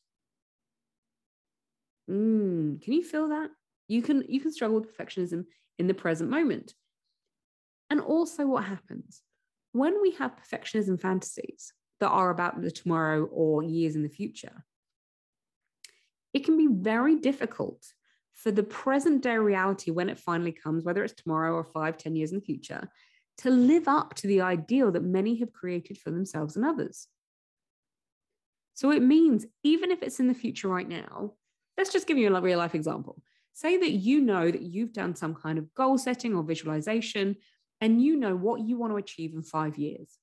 Mm, 2.10 2.82
can 2.82 2.94
you 2.94 3.04
feel 3.04 3.30
that? 3.30 3.50
You 3.88 4.02
can 4.02 4.24
you 4.28 4.40
can 4.40 4.52
struggle 4.52 4.80
with 4.80 4.96
perfectionism 4.96 5.46
in 5.78 5.88
the 5.88 5.94
present 5.94 6.30
moment. 6.30 6.74
And 7.90 8.02
also 8.02 8.46
what 8.46 8.66
happens 8.66 9.22
when 9.72 10.02
we 10.02 10.12
have 10.12 10.36
perfectionism 10.36 11.00
fantasies 11.00 11.74
that 12.00 12.10
are 12.10 12.30
about 12.30 12.62
the 12.62 12.72
tomorrow 12.72 13.26
or 13.26 13.64
years 13.64 13.96
in 13.96 14.04
the 14.04 14.10
future. 14.10 14.66
It 16.34 16.46
can 16.46 16.58
be 16.58 16.68
very 16.70 17.16
difficult 17.16 17.86
for 18.34 18.52
the 18.52 18.64
present 18.64 19.22
day 19.22 19.38
reality 19.38 19.92
when 19.92 20.10
it 20.10 20.20
finally 20.20 20.52
comes, 20.52 20.86
whether 20.86 21.04
it's 21.04 21.14
tomorrow 21.14 21.54
or 21.54 21.64
five, 21.64 21.98
ten 21.98 22.16
years 22.16 22.32
in 22.32 22.40
the 22.40 22.46
future, 22.46 22.90
to 23.40 23.50
live 23.50 23.88
up 23.88 24.14
to 24.16 24.28
the 24.28 24.42
ideal 24.42 24.92
that 24.92 25.04
many 25.04 25.36
have 25.40 25.52
created 25.52 25.98
for 25.98 26.12
themselves 26.12 26.56
and 26.56 26.66
others. 26.66 27.08
So 28.76 28.92
it 28.92 29.02
means, 29.02 29.46
even 29.64 29.92
if 29.92 30.02
it's 30.04 30.22
in 30.22 30.28
the 30.28 30.34
future 30.34 30.70
right 30.70 30.88
now, 30.88 31.34
let's 31.78 31.92
just 31.92 32.08
give 32.08 32.18
you 32.18 32.34
a 32.34 32.42
real 32.42 32.58
life 32.58 32.76
example. 32.76 33.22
Say 33.54 33.76
that 33.78 33.92
you 33.92 34.22
know 34.22 34.50
that 34.50 34.62
you've 34.62 34.94
done 34.94 35.16
some 35.16 35.36
kind 35.36 35.58
of 35.58 35.74
goal 35.74 35.98
setting 35.98 36.34
or 36.34 36.44
visualization, 36.44 37.36
and 37.82 38.02
you 38.02 38.16
know 38.16 38.36
what 38.36 38.62
you 38.62 38.78
want 38.78 38.94
to 38.94 38.98
achieve 38.98 39.34
in 39.34 39.44
five 39.44 39.78
years. 39.78 40.18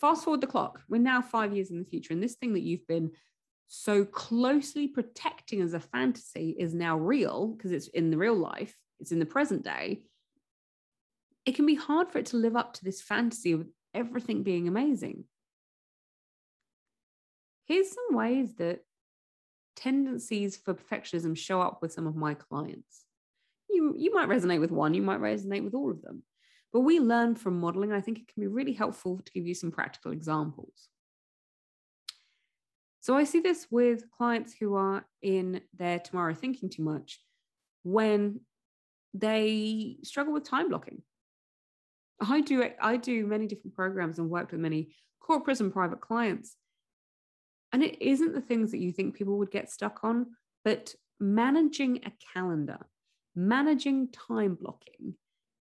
Fast 0.00 0.24
forward 0.24 0.40
the 0.40 0.46
clock. 0.46 0.80
We're 0.88 1.00
now 1.00 1.20
five 1.20 1.52
years 1.52 1.70
in 1.70 1.78
the 1.78 1.84
future, 1.84 2.14
and 2.14 2.22
this 2.22 2.36
thing 2.36 2.54
that 2.54 2.62
you've 2.62 2.86
been 2.86 3.10
so 3.68 4.04
closely 4.04 4.88
protecting 4.88 5.60
as 5.60 5.74
a 5.74 5.80
fantasy 5.80 6.56
is 6.58 6.74
now 6.74 6.96
real 6.96 7.48
because 7.48 7.70
it's 7.70 7.88
in 7.88 8.10
the 8.10 8.16
real 8.16 8.34
life, 8.34 8.74
it's 8.98 9.12
in 9.12 9.18
the 9.18 9.26
present 9.26 9.62
day. 9.62 10.02
It 11.44 11.54
can 11.54 11.66
be 11.66 11.74
hard 11.74 12.10
for 12.10 12.18
it 12.18 12.26
to 12.26 12.36
live 12.36 12.56
up 12.56 12.74
to 12.74 12.84
this 12.84 13.02
fantasy 13.02 13.52
of 13.52 13.66
everything 13.94 14.42
being 14.42 14.68
amazing. 14.68 15.24
Here's 17.66 17.90
some 17.90 18.16
ways 18.16 18.54
that 18.54 18.80
tendencies 19.76 20.56
for 20.56 20.74
perfectionism 20.74 21.36
show 21.36 21.60
up 21.60 21.82
with 21.82 21.92
some 21.92 22.06
of 22.06 22.16
my 22.16 22.34
clients. 22.34 23.04
You, 23.68 23.94
you 23.96 24.14
might 24.14 24.28
resonate 24.28 24.60
with 24.60 24.70
one, 24.70 24.94
you 24.94 25.02
might 25.02 25.20
resonate 25.20 25.62
with 25.62 25.74
all 25.74 25.90
of 25.90 26.00
them. 26.00 26.22
But 26.72 26.80
we 26.80 27.00
learn 27.00 27.34
from 27.34 27.60
modeling. 27.60 27.92
I 27.92 28.00
think 28.00 28.18
it 28.18 28.32
can 28.32 28.42
be 28.42 28.46
really 28.46 28.72
helpful 28.72 29.20
to 29.24 29.32
give 29.32 29.46
you 29.46 29.54
some 29.54 29.70
practical 29.70 30.12
examples. 30.12 30.88
So 33.08 33.16
I 33.16 33.24
see 33.24 33.40
this 33.40 33.66
with 33.70 34.04
clients 34.10 34.52
who 34.52 34.74
are 34.74 35.02
in 35.22 35.62
their 35.74 35.98
tomorrow 35.98 36.34
thinking 36.34 36.68
too 36.68 36.82
much 36.82 37.18
when 37.82 38.40
they 39.14 39.96
struggle 40.02 40.34
with 40.34 40.44
time 40.44 40.68
blocking. 40.68 41.00
I 42.20 42.42
do 42.42 42.68
I 42.78 42.98
do 42.98 43.26
many 43.26 43.46
different 43.46 43.74
programs 43.74 44.18
and 44.18 44.28
worked 44.28 44.52
with 44.52 44.60
many 44.60 44.94
corporates 45.26 45.60
and 45.60 45.72
private 45.72 46.02
clients. 46.02 46.54
And 47.72 47.82
it 47.82 48.02
isn't 48.02 48.34
the 48.34 48.42
things 48.42 48.72
that 48.72 48.80
you 48.80 48.92
think 48.92 49.16
people 49.16 49.38
would 49.38 49.50
get 49.50 49.70
stuck 49.70 50.00
on, 50.04 50.26
but 50.62 50.94
managing 51.18 52.00
a 52.04 52.12
calendar, 52.34 52.80
managing 53.34 54.12
time 54.12 54.58
blocking 54.60 55.14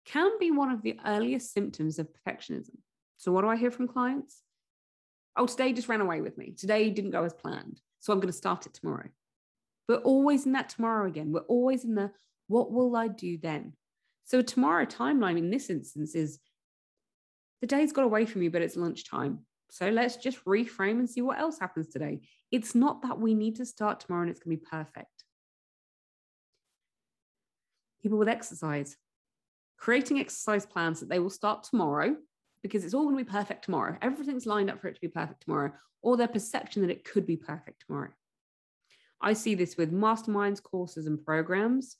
can 0.05 0.37
be 0.41 0.51
one 0.51 0.71
of 0.71 0.81
the 0.81 0.99
earliest 1.05 1.53
symptoms 1.53 1.99
of 1.99 2.09
perfectionism. 2.11 2.75
So, 3.15 3.31
what 3.31 3.43
do 3.43 3.47
I 3.47 3.55
hear 3.55 3.71
from 3.71 3.87
clients? 3.87 4.43
Oh, 5.39 5.45
today 5.45 5.71
just 5.71 5.87
ran 5.87 6.01
away 6.01 6.19
with 6.19 6.37
me. 6.37 6.51
Today 6.51 6.89
didn't 6.89 7.11
go 7.11 7.23
as 7.23 7.33
planned. 7.33 7.79
So, 8.01 8.11
I'm 8.11 8.19
going 8.19 8.31
to 8.31 8.37
start 8.37 8.65
it 8.65 8.73
tomorrow. 8.73 9.07
We're 9.87 9.95
always 9.95 10.45
in 10.45 10.51
that 10.51 10.67
tomorrow 10.67 11.07
again. 11.07 11.31
We're 11.31 11.39
always 11.41 11.85
in 11.85 11.95
the 11.95 12.11
what 12.47 12.71
will 12.71 12.95
I 12.95 13.07
do 13.07 13.37
then? 13.37 13.73
So, 14.25 14.41
tomorrow 14.41 14.85
timeline 14.85 15.37
in 15.37 15.49
this 15.49 15.69
instance 15.69 16.13
is 16.13 16.39
the 17.61 17.67
day's 17.67 17.93
got 17.93 18.03
away 18.03 18.25
from 18.25 18.43
you, 18.43 18.51
but 18.51 18.61
it's 18.61 18.75
lunchtime. 18.75 19.39
So, 19.69 19.87
let's 19.89 20.17
just 20.17 20.43
reframe 20.43 20.99
and 20.99 21.09
see 21.09 21.21
what 21.21 21.39
else 21.39 21.57
happens 21.57 21.87
today. 21.87 22.19
It's 22.51 22.75
not 22.75 23.01
that 23.03 23.17
we 23.17 23.33
need 23.33 23.55
to 23.55 23.65
start 23.65 24.01
tomorrow 24.01 24.23
and 24.23 24.31
it's 24.31 24.41
going 24.41 24.57
to 24.57 24.61
be 24.61 24.69
perfect. 24.69 25.23
People 28.01 28.17
with 28.17 28.27
exercise, 28.27 28.97
creating 29.77 30.19
exercise 30.19 30.65
plans 30.65 30.99
that 30.99 31.07
they 31.07 31.19
will 31.19 31.29
start 31.29 31.63
tomorrow 31.63 32.17
because 32.61 32.83
it's 32.83 32.93
all 32.93 33.05
going 33.05 33.17
to 33.17 33.23
be 33.23 33.31
perfect 33.31 33.65
tomorrow. 33.65 33.97
Everything's 34.01 34.45
lined 34.45 34.69
up 34.69 34.81
for 34.81 34.87
it 34.87 34.95
to 34.95 35.01
be 35.01 35.07
perfect 35.07 35.43
tomorrow, 35.43 35.71
or 36.01 36.17
their 36.17 36.27
perception 36.27 36.81
that 36.81 36.91
it 36.91 37.05
could 37.05 37.25
be 37.25 37.37
perfect 37.37 37.83
tomorrow. 37.85 38.09
I 39.21 39.33
see 39.33 39.55
this 39.55 39.77
with 39.77 39.91
masterminds, 39.91 40.63
courses, 40.63 41.05
and 41.05 41.23
programs. 41.23 41.97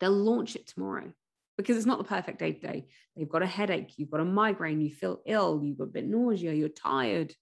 They'll 0.00 0.10
launch 0.12 0.56
it 0.56 0.66
tomorrow 0.66 1.12
because 1.56 1.76
it's 1.76 1.86
not 1.86 1.98
the 1.98 2.04
perfect 2.04 2.38
day 2.38 2.52
today. 2.52 2.86
They've 3.16 3.28
got 3.28 3.42
a 3.42 3.46
headache, 3.46 3.94
you've 3.96 4.10
got 4.10 4.20
a 4.20 4.24
migraine, 4.24 4.80
you 4.80 4.90
feel 4.90 5.20
ill, 5.26 5.60
you've 5.62 5.78
got 5.78 5.84
a 5.84 5.92
bit 5.92 6.06
nausea, 6.06 6.52
you're 6.52 6.68
tired. 6.68 7.34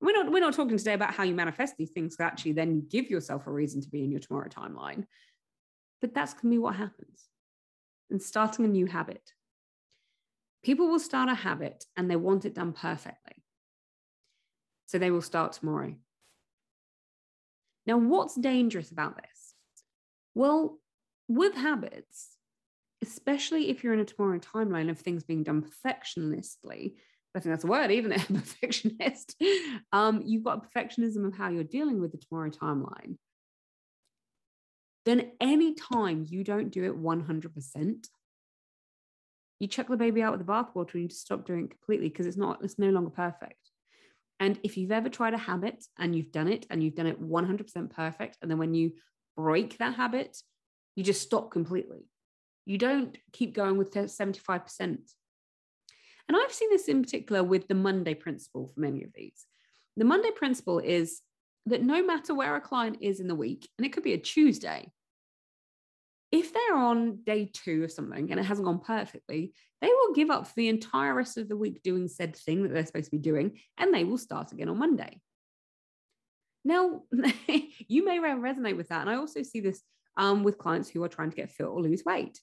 We're 0.00 0.12
not, 0.12 0.32
we're 0.32 0.40
not 0.40 0.54
talking 0.54 0.76
today 0.76 0.94
about 0.94 1.14
how 1.14 1.22
you 1.22 1.34
manifest 1.34 1.76
these 1.78 1.92
things, 1.92 2.16
actually 2.18 2.52
then 2.52 2.74
you 2.74 2.82
give 2.82 3.08
yourself 3.08 3.46
a 3.46 3.52
reason 3.52 3.80
to 3.82 3.88
be 3.88 4.02
in 4.02 4.10
your 4.10 4.18
tomorrow 4.18 4.48
timeline. 4.48 5.04
But 6.00 6.14
that's 6.14 6.34
going 6.34 6.50
to 6.50 6.56
be 6.56 6.58
what 6.58 6.74
happens. 6.74 7.28
And 8.10 8.20
starting 8.20 8.64
a 8.64 8.68
new 8.68 8.86
habit. 8.86 9.22
People 10.62 10.88
will 10.88 11.00
start 11.00 11.28
a 11.28 11.34
habit 11.34 11.84
and 11.96 12.10
they 12.10 12.16
want 12.16 12.44
it 12.44 12.54
done 12.54 12.72
perfectly. 12.72 13.44
So 14.86 14.98
they 14.98 15.10
will 15.10 15.22
start 15.22 15.52
tomorrow. 15.52 15.94
Now, 17.86 17.98
what's 17.98 18.36
dangerous 18.36 18.90
about 18.90 19.16
this? 19.16 19.54
Well, 20.34 20.78
with 21.28 21.54
habits, 21.54 22.36
especially 23.02 23.70
if 23.70 23.82
you're 23.82 23.94
in 23.94 24.00
a 24.00 24.04
tomorrow 24.04 24.38
timeline 24.38 24.90
of 24.90 24.98
things 24.98 25.24
being 25.24 25.42
done 25.42 25.62
perfectionistly, 25.62 26.94
I 27.34 27.40
think 27.40 27.52
that's 27.52 27.64
a 27.64 27.68
word, 27.68 27.90
even 27.90 28.12
a 28.12 28.18
perfectionist. 28.18 29.36
Um, 29.92 30.22
you've 30.24 30.44
got 30.44 30.64
a 30.64 30.78
perfectionism 30.78 31.26
of 31.26 31.34
how 31.34 31.48
you're 31.48 31.64
dealing 31.64 32.00
with 32.00 32.12
the 32.12 32.18
tomorrow 32.18 32.50
timeline 32.50 33.16
then 35.04 35.32
anytime 35.40 36.24
you 36.28 36.44
don't 36.44 36.70
do 36.70 36.84
it 36.84 37.00
100%, 37.00 38.06
you 39.62 39.68
chuck 39.68 39.86
the 39.86 39.96
baby 39.96 40.20
out 40.22 40.36
with 40.36 40.44
the 40.44 40.52
bathwater 40.52 40.94
and 40.94 41.02
you 41.02 41.08
just 41.08 41.20
stop 41.20 41.46
doing 41.46 41.66
it 41.66 41.70
completely 41.70 42.08
because 42.08 42.26
it's 42.26 42.36
not, 42.36 42.58
it's 42.64 42.80
no 42.80 42.90
longer 42.90 43.10
perfect. 43.10 43.70
And 44.40 44.58
if 44.64 44.76
you've 44.76 44.90
ever 44.90 45.08
tried 45.08 45.34
a 45.34 45.38
habit 45.38 45.84
and 46.00 46.16
you've 46.16 46.32
done 46.32 46.48
it 46.48 46.66
and 46.68 46.82
you've 46.82 46.96
done 46.96 47.06
it 47.06 47.22
100% 47.22 47.90
perfect, 47.90 48.38
and 48.42 48.50
then 48.50 48.58
when 48.58 48.74
you 48.74 48.90
break 49.36 49.78
that 49.78 49.94
habit, 49.94 50.36
you 50.96 51.04
just 51.04 51.22
stop 51.22 51.52
completely. 51.52 52.08
You 52.66 52.76
don't 52.76 53.16
keep 53.32 53.54
going 53.54 53.78
with 53.78 53.92
75%. 53.92 54.80
And 54.80 54.98
I've 56.36 56.52
seen 56.52 56.70
this 56.70 56.88
in 56.88 57.00
particular 57.00 57.44
with 57.44 57.68
the 57.68 57.76
Monday 57.76 58.14
principle 58.14 58.66
for 58.66 58.80
many 58.80 59.04
of 59.04 59.10
these. 59.14 59.46
The 59.96 60.04
Monday 60.04 60.30
principle 60.34 60.80
is 60.80 61.20
that 61.66 61.84
no 61.84 62.04
matter 62.04 62.34
where 62.34 62.56
a 62.56 62.60
client 62.60 62.96
is 63.00 63.20
in 63.20 63.28
the 63.28 63.36
week, 63.36 63.68
and 63.78 63.86
it 63.86 63.92
could 63.92 64.02
be 64.02 64.14
a 64.14 64.18
Tuesday, 64.18 64.90
if 66.32 66.54
they're 66.54 66.76
on 66.76 67.18
day 67.24 67.50
two 67.52 67.84
of 67.84 67.92
something 67.92 68.30
and 68.30 68.40
it 68.40 68.44
hasn't 68.44 68.66
gone 68.66 68.80
perfectly, 68.80 69.52
they 69.82 69.88
will 69.88 70.14
give 70.14 70.30
up 70.30 70.46
for 70.46 70.54
the 70.56 70.68
entire 70.68 71.14
rest 71.14 71.36
of 71.36 71.48
the 71.48 71.56
week 71.56 71.82
doing 71.82 72.08
said 72.08 72.34
thing 72.34 72.62
that 72.62 72.72
they're 72.72 72.86
supposed 72.86 73.06
to 73.06 73.10
be 73.10 73.18
doing, 73.18 73.58
and 73.76 73.92
they 73.92 74.04
will 74.04 74.18
start 74.18 74.50
again 74.50 74.70
on 74.70 74.78
Monday. 74.78 75.20
Now, 76.64 77.02
you 77.88 78.04
may 78.04 78.18
resonate 78.18 78.76
with 78.76 78.88
that. 78.88 79.02
And 79.02 79.10
I 79.10 79.16
also 79.16 79.42
see 79.42 79.60
this 79.60 79.82
um, 80.16 80.42
with 80.42 80.58
clients 80.58 80.88
who 80.88 81.02
are 81.02 81.08
trying 81.08 81.30
to 81.30 81.36
get 81.36 81.50
fit 81.50 81.66
or 81.66 81.82
lose 81.82 82.04
weight. 82.04 82.40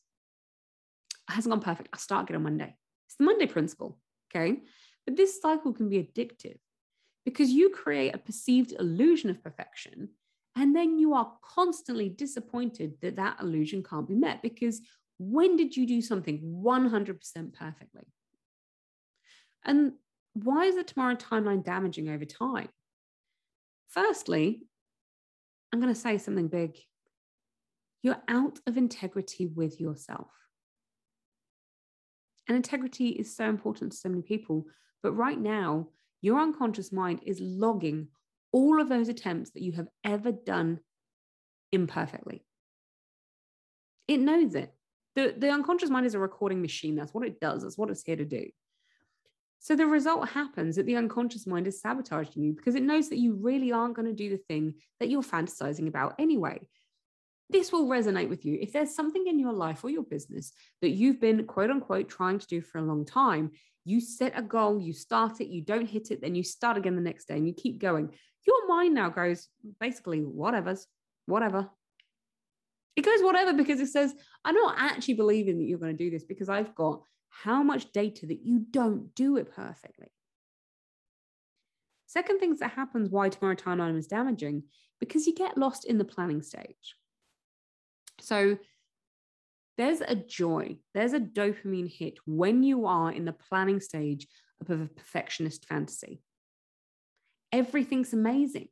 It 1.29 1.33
hasn't 1.33 1.51
gone 1.51 1.61
perfect. 1.61 1.89
I'll 1.93 1.99
start 1.99 2.23
again 2.23 2.35
on 2.35 2.43
Monday. 2.43 2.75
It's 3.07 3.15
the 3.15 3.23
Monday 3.23 3.47
principle. 3.47 3.97
Okay. 4.29 4.59
But 5.05 5.17
this 5.17 5.41
cycle 5.41 5.73
can 5.73 5.89
be 5.89 6.03
addictive 6.03 6.57
because 7.25 7.49
you 7.49 7.69
create 7.69 8.13
a 8.13 8.19
perceived 8.19 8.73
illusion 8.77 9.29
of 9.29 9.43
perfection 9.43 10.09
and 10.55 10.75
then 10.75 10.97
you 10.97 11.13
are 11.13 11.31
constantly 11.43 12.09
disappointed 12.09 12.93
that 13.01 13.15
that 13.15 13.39
illusion 13.39 13.83
can't 13.83 14.07
be 14.07 14.15
met 14.15 14.41
because 14.41 14.81
when 15.17 15.55
did 15.55 15.75
you 15.75 15.85
do 15.85 16.01
something 16.01 16.39
100% 16.63 17.53
perfectly? 17.53 18.07
And 19.65 19.93
why 20.33 20.65
is 20.65 20.75
the 20.75 20.83
tomorrow 20.83 21.15
timeline 21.15 21.63
damaging 21.63 22.09
over 22.09 22.25
time? 22.25 22.69
Firstly 23.89 24.63
i'm 25.71 25.79
going 25.79 25.93
to 25.93 25.99
say 25.99 26.17
something 26.17 26.47
big. 26.47 26.77
You're 28.01 28.21
out 28.27 28.59
of 28.65 28.77
integrity 28.77 29.45
with 29.45 29.79
yourself. 29.79 30.31
And 32.47 32.55
integrity 32.55 33.09
is 33.09 33.35
so 33.35 33.45
important 33.45 33.91
to 33.91 33.97
so 33.97 34.09
many 34.09 34.23
people 34.23 34.65
but 35.03 35.13
right 35.13 35.39
now 35.39 35.89
your 36.21 36.39
unconscious 36.39 36.91
mind 36.91 37.21
is 37.25 37.39
logging 37.39 38.07
all 38.51 38.81
of 38.81 38.89
those 38.89 39.09
attempts 39.09 39.51
that 39.51 39.63
you 39.63 39.73
have 39.73 39.87
ever 40.03 40.31
done 40.31 40.79
imperfectly. 41.71 42.45
It 44.07 44.19
knows 44.19 44.55
it. 44.55 44.73
The, 45.15 45.33
the 45.37 45.49
unconscious 45.49 45.89
mind 45.89 46.05
is 46.05 46.15
a 46.15 46.19
recording 46.19 46.61
machine. 46.61 46.95
That's 46.95 47.13
what 47.13 47.25
it 47.25 47.39
does, 47.39 47.63
that's 47.63 47.77
what 47.77 47.89
it's 47.89 48.03
here 48.03 48.15
to 48.15 48.25
do. 48.25 48.49
So 49.59 49.75
the 49.75 49.85
result 49.85 50.29
happens 50.29 50.77
that 50.77 50.85
the 50.85 50.95
unconscious 50.95 51.45
mind 51.45 51.67
is 51.67 51.81
sabotaging 51.81 52.41
you 52.41 52.53
because 52.53 52.75
it 52.75 52.83
knows 52.83 53.09
that 53.09 53.19
you 53.19 53.35
really 53.35 53.73
aren't 53.73 53.95
going 53.95 54.07
to 54.07 54.13
do 54.13 54.29
the 54.29 54.37
thing 54.37 54.75
that 54.99 55.09
you're 55.09 55.21
fantasizing 55.21 55.87
about 55.87 56.15
anyway. 56.17 56.61
This 57.49 57.71
will 57.71 57.87
resonate 57.87 58.29
with 58.29 58.45
you. 58.45 58.57
If 58.61 58.71
there's 58.71 58.95
something 58.95 59.27
in 59.27 59.39
your 59.39 59.51
life 59.51 59.83
or 59.83 59.89
your 59.89 60.03
business 60.03 60.53
that 60.81 60.91
you've 60.91 61.19
been 61.19 61.45
quote 61.45 61.71
unquote 61.71 62.07
trying 62.07 62.39
to 62.39 62.47
do 62.47 62.61
for 62.61 62.77
a 62.77 62.83
long 62.83 63.05
time, 63.05 63.51
you 63.89 63.99
set 63.99 64.37
a 64.37 64.41
goal, 64.41 64.79
you 64.79 64.93
start 64.93 65.41
it, 65.41 65.47
you 65.47 65.61
don't 65.61 65.87
hit 65.87 66.11
it, 66.11 66.21
then 66.21 66.35
you 66.35 66.43
start 66.43 66.77
again 66.77 66.95
the 66.95 67.01
next 67.01 67.27
day 67.27 67.35
and 67.35 67.47
you 67.47 67.53
keep 67.53 67.79
going. 67.79 68.13
Your 68.45 68.67
mind 68.67 68.93
now 68.93 69.09
goes 69.09 69.47
basically, 69.79 70.19
whatever's, 70.19 70.85
whatever. 71.25 71.69
It 72.95 73.03
goes 73.03 73.21
whatever 73.21 73.53
because 73.53 73.79
it 73.79 73.87
says, 73.87 74.13
I'm 74.45 74.55
not 74.55 74.75
actually 74.77 75.15
believing 75.15 75.57
that 75.57 75.65
you're 75.65 75.79
going 75.79 75.95
to 75.95 76.03
do 76.03 76.11
this 76.11 76.23
because 76.23 76.49
I've 76.49 76.75
got 76.75 77.01
how 77.29 77.63
much 77.63 77.91
data 77.91 78.27
that 78.27 78.45
you 78.45 78.65
don't 78.69 79.13
do 79.15 79.37
it 79.37 79.51
perfectly. 79.51 80.11
Second 82.05 82.39
things 82.39 82.59
that 82.59 82.71
happens 82.71 83.09
why 83.09 83.29
tomorrow 83.29 83.55
timeline 83.55 83.97
is 83.97 84.07
damaging 84.07 84.63
because 84.99 85.25
you 85.25 85.33
get 85.33 85.57
lost 85.57 85.85
in 85.85 85.97
the 85.97 86.05
planning 86.05 86.41
stage. 86.41 86.95
So 88.21 88.57
there's 89.79 90.01
a 90.01 90.13
joy, 90.13 90.75
there's 90.93 91.13
a 91.13 91.21
dopamine 91.21 91.89
hit 91.89 92.15
when 92.25 92.63
you 92.63 92.85
are 92.85 93.13
in 93.13 93.23
the 93.23 93.31
planning 93.31 93.79
stage 93.79 94.27
of 94.59 94.69
a 94.69 94.87
perfectionist 94.87 95.65
fantasy. 95.67 96.21
Everything's 97.53 98.11
amazing. 98.11 98.67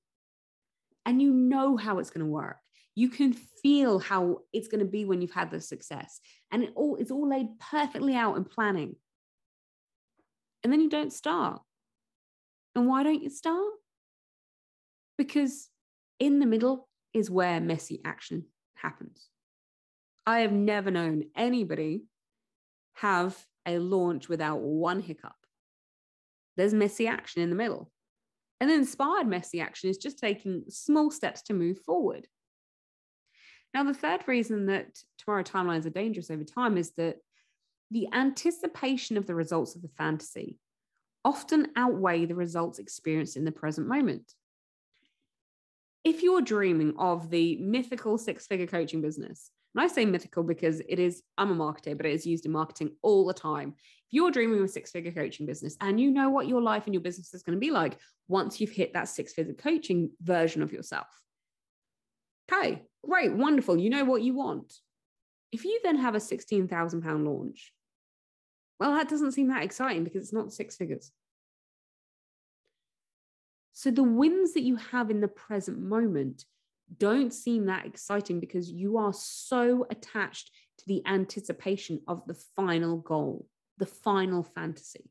And 1.06 1.22
you 1.22 1.32
know 1.32 1.78
how 1.78 2.00
it's 2.00 2.10
going 2.10 2.26
to 2.26 2.32
work. 2.32 2.58
You 2.94 3.08
can 3.08 3.32
feel 3.32 4.00
how 4.00 4.40
it's 4.52 4.68
going 4.68 4.82
to 4.82 4.92
be 4.92 5.06
when 5.06 5.22
you've 5.22 5.32
had 5.32 5.50
the 5.50 5.62
success. 5.62 6.20
And 6.52 6.62
it 6.62 6.74
all 6.76 6.98
it's 6.98 7.10
all 7.12 7.30
laid 7.30 7.58
perfectly 7.58 8.14
out 8.14 8.36
in 8.36 8.44
planning. 8.44 8.98
And 10.62 10.74
then 10.74 10.82
you 10.82 10.90
don't 10.90 11.14
start. 11.14 11.62
And 12.76 12.86
why 12.86 13.04
don't 13.04 13.24
you 13.24 13.30
start? 13.30 13.72
Because 15.18 15.70
in 16.20 16.40
the 16.40 16.46
middle 16.46 16.90
is 17.14 17.32
where 17.32 17.62
messy 17.62 18.02
action 18.04 18.48
happens. 18.76 19.30
I 20.28 20.40
have 20.40 20.52
never 20.52 20.92
known 20.92 21.24
anybody 21.38 22.04
have 22.96 23.42
a 23.66 23.80
launch 23.80 24.28
without 24.28 24.60
one 24.60 25.00
hiccup. 25.00 25.38
There's 26.58 26.74
messy 26.74 27.08
action 27.08 27.42
in 27.42 27.50
the 27.50 27.56
middle. 27.56 27.90
And 28.60 28.70
inspired 28.70 29.26
messy 29.26 29.62
action 29.62 29.90
is 29.90 29.98
just 29.98 30.20
taking 30.20 30.66
small 30.68 31.12
steps 31.12 31.44
to 31.44 31.54
move 31.54 31.80
forward. 31.80 32.28
Now, 33.74 33.86
the 33.86 33.94
third 33.94 34.28
reason 34.28 34.66
that 34.66 34.98
tomorrow 35.18 35.44
timelines 35.44 35.86
are 35.86 35.92
dangerous 35.92 36.30
over 36.30 36.44
time 36.44 36.78
is 36.78 36.92
that 36.98 37.18
the 37.92 38.10
anticipation 38.12 39.16
of 39.16 39.28
the 39.28 39.36
results 39.36 39.76
of 39.76 39.82
the 39.82 39.92
fantasy 39.98 40.58
often 41.24 41.70
outweigh 41.78 42.26
the 42.26 42.36
results 42.36 42.80
experienced 42.80 43.38
in 43.38 43.46
the 43.46 43.52
present 43.52 43.88
moment. 43.88 44.34
If 46.04 46.22
you're 46.22 46.42
dreaming 46.42 46.96
of 46.98 47.30
the 47.30 47.58
mythical 47.58 48.18
six 48.18 48.46
figure 48.48 48.68
coaching 48.68 49.02
business, 49.02 49.52
and 49.78 49.84
I 49.84 49.88
say 49.88 50.06
mythical 50.06 50.42
because 50.42 50.82
it 50.90 50.98
is, 50.98 51.22
I'm 51.38 51.52
a 51.52 51.56
marketer, 51.56 51.96
but 51.96 52.08
it 52.08 52.14
is 52.14 52.26
used 52.26 52.48
in 52.48 52.52
marketing 52.52 52.96
all 53.04 53.28
the 53.28 53.34
time. 53.34 53.76
If 53.78 54.14
you're 54.14 54.32
dreaming 54.32 54.58
of 54.58 54.66
a 54.66 54.68
six 54.68 54.90
figure 54.90 55.12
coaching 55.12 55.46
business 55.46 55.78
and 55.82 56.00
you 56.00 56.10
know 56.10 56.32
what 56.32 56.48
your 56.48 56.64
life 56.64 56.86
and 56.86 56.96
your 56.96 57.04
business 57.04 57.32
is 57.36 57.44
going 57.44 57.56
to 57.56 57.60
be 57.60 57.70
like 57.70 58.00
once 58.28 58.60
you've 58.60 58.72
hit 58.72 58.94
that 58.94 59.08
six 59.08 59.34
figure 59.34 59.54
coaching 59.54 60.10
version 60.20 60.64
of 60.64 60.74
yourself. 60.74 61.06
Okay, 62.52 62.82
great, 63.08 63.34
wonderful. 63.34 63.78
You 63.78 63.92
know 63.92 64.04
what 64.04 64.24
you 64.24 64.34
want. 64.34 64.74
If 65.52 65.64
you 65.64 65.80
then 65.84 65.98
have 65.98 66.16
a 66.16 66.20
16,000 66.20 67.04
pound 67.04 67.28
launch, 67.28 67.72
well, 68.80 68.94
that 68.94 69.10
doesn't 69.10 69.34
seem 69.34 69.50
that 69.50 69.62
exciting 69.64 70.04
because 70.04 70.24
it's 70.24 70.34
not 70.34 70.54
six 70.54 70.76
figures. 70.76 71.12
So 73.74 73.92
the 73.92 74.02
wins 74.02 74.54
that 74.54 74.64
you 74.64 74.78
have 74.78 75.12
in 75.12 75.22
the 75.22 75.28
present 75.28 75.80
moment 75.80 76.46
don't 76.96 77.34
seem 77.34 77.66
that 77.66 77.86
exciting 77.86 78.40
because 78.40 78.70
you 78.72 78.98
are 78.98 79.14
so 79.14 79.86
attached 79.90 80.52
to 80.80 80.88
the 80.88 81.02
anticipation 81.06 82.02
of 82.08 82.22
the 82.28 82.36
final 82.56 82.98
goal, 82.98 83.48
the 83.78 83.86
final 83.86 84.44
fantasy. 84.44 85.10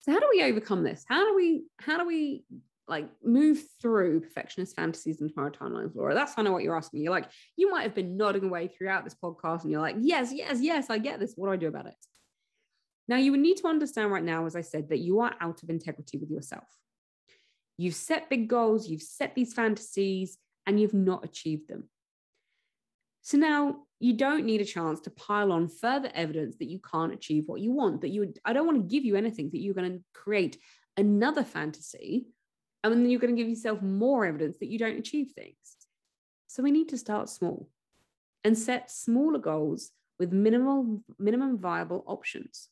So 0.00 0.12
how 0.12 0.20
do 0.20 0.28
we 0.30 0.42
overcome 0.42 0.84
this? 0.84 1.04
How 1.08 1.26
do 1.26 1.34
we 1.34 1.64
how 1.80 1.98
do 1.98 2.06
we 2.06 2.44
like 2.88 3.08
move 3.24 3.60
through 3.82 4.20
perfectionist 4.20 4.76
fantasies 4.76 5.20
and 5.20 5.28
tomorrow 5.28 5.50
timelines, 5.50 5.96
Laura? 5.96 6.14
That's 6.14 6.34
kind 6.34 6.46
of 6.46 6.54
what 6.54 6.62
you're 6.62 6.76
asking. 6.76 7.02
You're 7.02 7.12
like, 7.12 7.28
you 7.56 7.70
might 7.70 7.82
have 7.82 7.94
been 7.94 8.16
nodding 8.16 8.44
away 8.44 8.68
throughout 8.68 9.04
this 9.04 9.16
podcast 9.20 9.62
and 9.62 9.72
you're 9.72 9.80
like, 9.80 9.96
yes, 9.98 10.32
yes, 10.32 10.58
yes, 10.60 10.90
I 10.90 10.98
get 10.98 11.18
this. 11.18 11.34
What 11.34 11.48
do 11.48 11.52
I 11.52 11.56
do 11.56 11.66
about 11.66 11.86
it? 11.86 11.94
Now, 13.08 13.16
you 13.16 13.30
would 13.32 13.40
need 13.40 13.56
to 13.58 13.68
understand 13.68 14.10
right 14.10 14.22
now, 14.22 14.46
as 14.46 14.56
I 14.56 14.60
said, 14.60 14.88
that 14.88 14.98
you 14.98 15.20
are 15.20 15.34
out 15.40 15.62
of 15.62 15.70
integrity 15.70 16.18
with 16.18 16.30
yourself. 16.30 16.64
You've 17.76 17.94
set 17.94 18.30
big 18.30 18.48
goals, 18.48 18.88
you've 18.88 19.02
set 19.02 19.34
these 19.34 19.52
fantasies, 19.52 20.38
and 20.66 20.80
you've 20.80 20.94
not 20.94 21.24
achieved 21.24 21.68
them. 21.68 21.88
So 23.22 23.38
now 23.38 23.78
you 23.98 24.14
don't 24.14 24.44
need 24.44 24.60
a 24.60 24.64
chance 24.64 25.00
to 25.00 25.10
pile 25.10 25.52
on 25.52 25.68
further 25.68 26.10
evidence 26.14 26.56
that 26.58 26.68
you 26.68 26.78
can't 26.78 27.12
achieve 27.12 27.44
what 27.46 27.60
you 27.60 27.72
want. 27.72 28.02
That 28.02 28.10
you 28.10 28.32
I 28.44 28.52
don't 28.52 28.66
want 28.66 28.78
to 28.78 28.94
give 28.94 29.04
you 29.04 29.16
anything 29.16 29.50
that 29.50 29.58
you're 29.58 29.74
going 29.74 29.92
to 29.92 30.04
create 30.14 30.58
another 30.96 31.44
fantasy, 31.44 32.26
and 32.84 32.92
then 32.92 33.10
you're 33.10 33.20
going 33.20 33.34
to 33.34 33.40
give 33.40 33.48
yourself 33.48 33.82
more 33.82 34.24
evidence 34.24 34.58
that 34.58 34.68
you 34.68 34.78
don't 34.78 34.98
achieve 34.98 35.32
things. 35.34 35.56
So 36.46 36.62
we 36.62 36.70
need 36.70 36.88
to 36.90 36.98
start 36.98 37.28
small 37.28 37.68
and 38.44 38.56
set 38.56 38.90
smaller 38.90 39.38
goals 39.38 39.90
with 40.18 40.32
minimal 40.32 41.02
minimum 41.18 41.58
viable 41.58 42.04
options. 42.06 42.68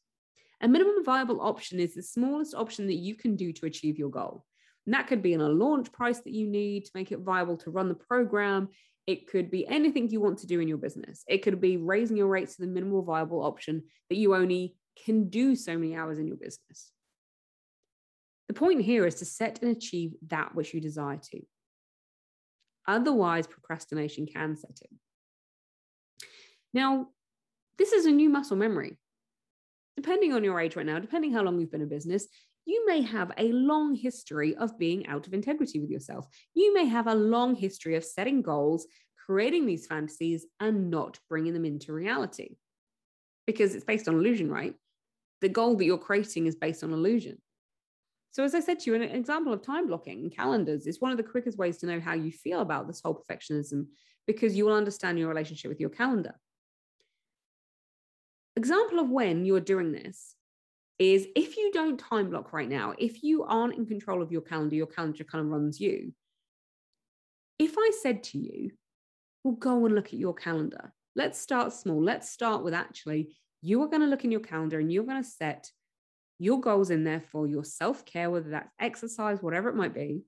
A 0.61 0.69
minimum 0.69 1.05
viable 1.05 1.41
option 1.41 1.81
is 1.81 1.95
the 1.95 2.03
smallest 2.03 2.55
option 2.55 2.87
that 2.87 2.95
you 2.95 3.17
can 3.17 3.37
do 3.37 3.53
to 3.53 3.67
achieve 3.67 3.99
your 3.99 4.09
goal. 4.09 4.47
And 4.87 4.95
that 4.95 5.07
could 5.07 5.23
be 5.23 5.33
in 5.33 5.41
a 5.41 5.49
launch 5.49 5.91
price 5.93 6.21
that 6.21 6.33
you 6.33 6.47
need 6.47 6.85
to 6.85 6.91
make 6.95 7.11
it 7.11 7.21
viable 7.21 7.57
to 7.59 7.71
run 7.71 7.89
the 7.89 7.95
program. 7.95 8.69
It 9.07 9.27
could 9.27 9.51
be 9.51 9.67
anything 9.67 10.11
you 10.11 10.21
want 10.21 10.39
to 10.39 10.47
do 10.47 10.61
in 10.61 10.69
your 10.69 10.79
business. 10.79 11.25
It 11.29 11.39
could 11.39 11.61
be 11.61 11.77
raising 11.77 12.17
your 12.17 12.29
rates 12.29 12.57
to 12.57 12.63
the 12.63 12.69
minimal 12.69 13.03
viable 13.03 13.45
option 13.45 13.83
that 14.11 14.17
you 14.17 14.35
only 14.35 14.77
can 15.05 15.29
do 15.29 15.57
so 15.57 15.77
many 15.77 15.97
hours 15.97 16.19
in 16.19 16.27
your 16.27 16.37
business. 16.37 16.93
The 18.49 18.55
point 18.55 18.83
here 18.83 19.07
is 19.07 19.17
to 19.17 19.25
set 19.25 19.63
and 19.63 19.75
achieve 19.75 20.13
that 20.29 20.55
which 20.55 20.75
you 20.75 20.81
desire 20.81 21.19
to. 21.33 21.41
Otherwise, 22.87 23.47
procrastination 23.47 24.27
can 24.27 24.57
set 24.57 24.79
in. 24.83 24.99
Now, 26.75 27.09
this 27.79 27.93
is 27.93 28.05
a 28.07 28.13
new 28.13 28.29
muscle 28.29 28.57
memory. 28.57 28.99
Depending 29.97 30.33
on 30.33 30.45
your 30.45 30.61
age 30.61 30.77
right 30.77 30.85
now, 30.85 30.99
depending 30.99 31.33
how 31.33 31.43
long 31.43 31.59
you've 31.59 31.71
been 31.71 31.81
in 31.81 31.89
business, 31.89 32.27
you 32.67 32.87
may 32.87 33.03
have 33.03 33.33
a 33.37 33.53
long 33.53 33.95
history 33.95 34.57
of 34.57 34.79
being 34.79 35.07
out 35.07 35.27
of 35.27 35.35
integrity 35.35 35.81
with 35.81 35.91
yourself. 35.91 36.27
You 36.55 36.73
may 36.75 36.87
have 36.87 37.07
a 37.07 37.15
long 37.15 37.55
history 37.55 37.97
of 37.97 38.05
setting 38.05 38.43
goals, 38.43 38.87
creating 39.27 39.67
these 39.67 39.87
fantasies, 39.87 40.47
and 40.61 40.91
not 40.91 41.19
bringing 41.29 41.53
them 41.53 41.65
into 41.65 41.93
reality 41.93 42.57
because 43.47 43.75
it's 43.75 43.85
based 43.85 44.09
on 44.09 44.15
illusion, 44.15 44.51
right? 44.51 44.75
The 45.41 45.49
goal 45.49 45.77
that 45.77 45.85
you're 45.85 45.99
creating 45.99 46.47
is 46.47 46.57
based 46.57 46.83
on 46.83 46.93
illusion. 46.93 47.39
So, 48.31 48.43
as 48.43 48.55
I 48.55 48.61
said 48.61 48.81
to 48.81 48.91
you, 48.91 48.97
an 48.97 49.03
example 49.03 49.53
of 49.53 49.63
time 49.63 49.87
blocking 49.87 50.21
and 50.21 50.35
calendars 50.35 50.87
is 50.87 51.01
one 51.01 51.13
of 51.13 51.19
the 51.19 51.23
quickest 51.23 51.59
ways 51.59 51.79
to 51.79 51.87
know 51.87 52.01
how 52.01 52.15
you 52.15 52.33
feel 52.33 52.61
about 52.61 52.87
this 52.87 53.01
whole 53.05 53.15
perfectionism 53.15 53.87
because 54.27 54.57
you 54.57 54.65
will 54.65 54.75
understand 54.75 55.19
your 55.19 55.29
relationship 55.29 55.69
with 55.69 55.81
your 55.81 55.91
calendar. 55.91 56.35
Example 58.57 59.01
of 59.01 59.11
when 59.11 59.45
you're 59.45 59.61
doing 59.61 59.93
this 59.93 60.35
is 60.99 61.27
if 61.35 61.57
you 61.57 61.71
don't 61.73 61.99
time 61.99 62.31
block 62.31 62.53
right 62.53 62.69
now, 62.69 62.95
if 62.99 63.23
you 63.23 63.45
aren't 63.45 63.75
in 63.75 63.87
control 63.87 64.23
of 64.23 64.31
your 64.31 64.43
calendar, 64.43 64.77
your 64.77 64.87
calendar 64.87 65.25
kind 65.25 65.45
of 65.45 65.51
runs 65.51 65.81
you. 65.81 66.13
If 67.59 67.75
I 67.79 67.91
said 68.03 68.23
to 68.25 68.39
you, 68.39 68.71
well, 69.43 69.55
go 69.55 69.85
and 69.87 69.95
look 69.95 70.07
at 70.07 70.15
your 70.15 70.35
calendar. 70.35 70.93
Let's 71.17 71.39
start 71.39 71.73
small. 71.73 72.03
Let's 72.03 72.31
start 72.31 72.65
with 72.65 72.75
actually, 72.75 73.37
you 73.63 73.83
are 73.83 73.89
going 73.89 74.03
to 74.03 74.09
look 74.09 74.25
in 74.25 74.33
your 74.33 74.41
calendar 74.41 74.79
and 74.79 74.93
you're 74.93 75.05
going 75.05 75.23
to 75.23 75.29
set 75.29 75.71
your 76.39 76.61
goals 76.61 76.91
in 76.91 77.05
there 77.05 77.23
for 77.33 77.47
your 77.47 77.65
self 77.65 78.05
care, 78.05 78.31
whether 78.31 78.51
that's 78.51 78.71
exercise, 78.81 79.43
whatever 79.43 79.69
it 79.69 79.77
might 79.77 79.95
be. 79.95 80.23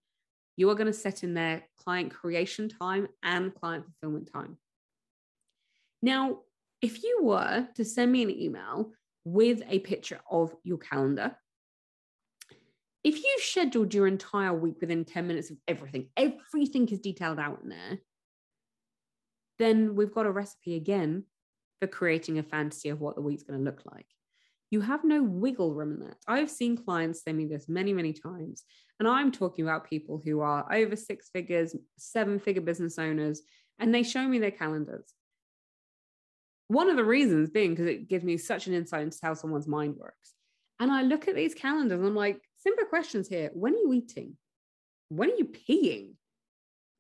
You 0.57 0.70
are 0.70 0.74
going 0.74 0.87
to 0.87 0.92
set 0.92 1.22
in 1.22 1.35
there 1.35 1.64
client 1.85 2.14
creation 2.14 2.68
time 2.68 3.09
and 3.22 3.55
client 3.55 3.85
fulfillment 3.85 4.31
time. 4.33 4.57
Now, 6.02 6.38
if 6.81 7.02
you 7.02 7.20
were 7.22 7.68
to 7.74 7.85
send 7.85 8.12
me 8.12 8.22
an 8.22 8.31
email 8.31 8.92
with 9.27 9.61
a 9.69 9.81
picture 9.81 10.21
of 10.31 10.55
your 10.62 10.79
calendar. 10.79 11.37
If 13.03 13.17
you've 13.17 13.43
scheduled 13.43 13.93
your 13.93 14.07
entire 14.07 14.55
week 14.55 14.77
within 14.81 15.05
10 15.05 15.27
minutes 15.27 15.51
of 15.51 15.57
everything, 15.67 16.11
everything 16.17 16.89
is 16.89 17.01
detailed 17.01 17.41
out 17.41 17.59
in 17.65 17.71
there, 17.71 17.99
then 19.59 19.97
we've 19.97 20.15
got 20.15 20.27
a 20.27 20.31
recipe 20.31 20.77
again 20.77 21.25
for 21.81 21.89
creating 21.89 22.39
a 22.39 22.45
fantasy 22.45 22.89
of 22.89 23.01
what 23.01 23.17
the 23.17 23.21
week's 23.21 23.43
going 23.43 23.59
to 23.59 23.65
look 23.65 23.83
like. 23.93 24.07
You 24.71 24.81
have 24.81 25.03
no 25.03 25.25
wiggle 25.25 25.75
room 25.75 25.95
in 25.95 26.01
that. 26.07 26.19
I've 26.29 26.51
seen 26.51 26.77
clients 26.77 27.25
send 27.25 27.37
me 27.37 27.47
this 27.47 27.69
many, 27.69 27.93
many 27.93 28.12
times. 28.12 28.62
And 29.01 29.09
I'm 29.09 29.33
talking 29.33 29.65
about 29.65 29.91
people 29.91 30.23
who 30.25 30.39
are 30.39 30.73
over 30.73 30.95
six 30.95 31.31
figures, 31.31 31.75
seven 31.99 32.39
figure 32.39 32.62
business 32.62 32.97
owners, 32.97 33.43
and 33.81 33.93
they 33.93 34.05
show 34.05 34.23
me 34.23 34.39
their 34.39 34.53
calendars. 34.53 35.15
One 36.68 36.90
of 36.90 36.96
the 36.96 37.05
reasons 37.05 37.50
being 37.50 37.70
because 37.70 37.87
it 37.87 38.09
gives 38.09 38.24
me 38.24 38.37
such 38.37 38.66
an 38.66 38.74
insight 38.74 39.02
into 39.02 39.18
how 39.22 39.35
someone's 39.35 39.68
mind 39.68 39.96
works. 39.96 40.35
And 40.81 40.90
I 40.90 41.02
look 41.02 41.29
at 41.29 41.35
these 41.35 41.55
calendars 41.55 41.98
and 41.98 42.07
I'm 42.07 42.14
like, 42.14 42.40
simple 42.59 42.87
questions 42.87 43.29
here. 43.29 43.50
When 43.55 43.74
are 43.74 43.76
you 43.76 43.92
eating? 43.92 44.37
When 45.09 45.31
are 45.31 45.37
you 45.37 45.46
peeing? 45.46 46.14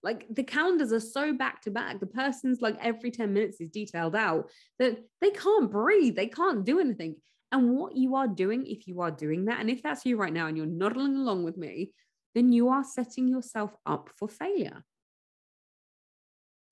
Like 0.02 0.26
the 0.30 0.44
calendars 0.44 0.92
are 0.92 1.00
so 1.00 1.32
back 1.34 1.62
to 1.62 1.70
back. 1.70 1.98
The 1.98 2.06
person's 2.06 2.60
like 2.60 2.76
every 2.80 3.10
10 3.10 3.32
minutes 3.32 3.60
is 3.60 3.70
detailed 3.70 4.14
out 4.14 4.50
that 4.78 4.98
they 5.20 5.30
can't 5.30 5.70
breathe, 5.70 6.14
they 6.14 6.28
can't 6.28 6.64
do 6.64 6.78
anything. 6.78 7.16
And 7.52 7.70
what 7.76 7.96
you 7.96 8.14
are 8.16 8.28
doing, 8.28 8.66
if 8.66 8.86
you 8.86 9.00
are 9.00 9.10
doing 9.10 9.46
that, 9.46 9.60
and 9.60 9.70
if 9.70 9.82
that's 9.82 10.06
you 10.06 10.16
right 10.16 10.32
now 10.32 10.46
and 10.46 10.56
you're 10.56 10.66
nodding 10.66 11.16
along 11.16 11.44
with 11.44 11.56
me, 11.56 11.92
then 12.34 12.52
you 12.52 12.68
are 12.68 12.84
setting 12.84 13.28
yourself 13.28 13.74
up 13.84 14.10
for 14.16 14.28
failure. 14.28 14.84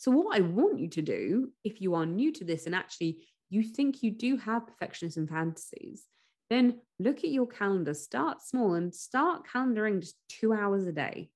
So, 0.04 0.10
what 0.10 0.36
I 0.36 0.42
want 0.42 0.80
you 0.80 0.88
to 0.88 1.00
do, 1.00 1.50
if 1.64 1.80
you 1.80 1.94
are 1.94 2.04
new 2.04 2.30
to 2.32 2.44
this 2.44 2.66
and 2.66 2.74
actually 2.74 3.26
you 3.48 3.62
think 3.62 4.02
you 4.02 4.10
do 4.10 4.36
have 4.36 4.64
perfectionism 4.66 5.26
fantasies, 5.26 6.04
then 6.50 6.82
look 6.98 7.24
at 7.24 7.30
your 7.30 7.46
calendar, 7.46 7.94
start 7.94 8.42
small 8.42 8.74
and 8.74 8.94
start 8.94 9.46
calendaring 9.48 10.00
just 10.00 10.16
two 10.28 10.52
hours 10.52 10.86
a 10.86 10.92
day. 10.92 11.30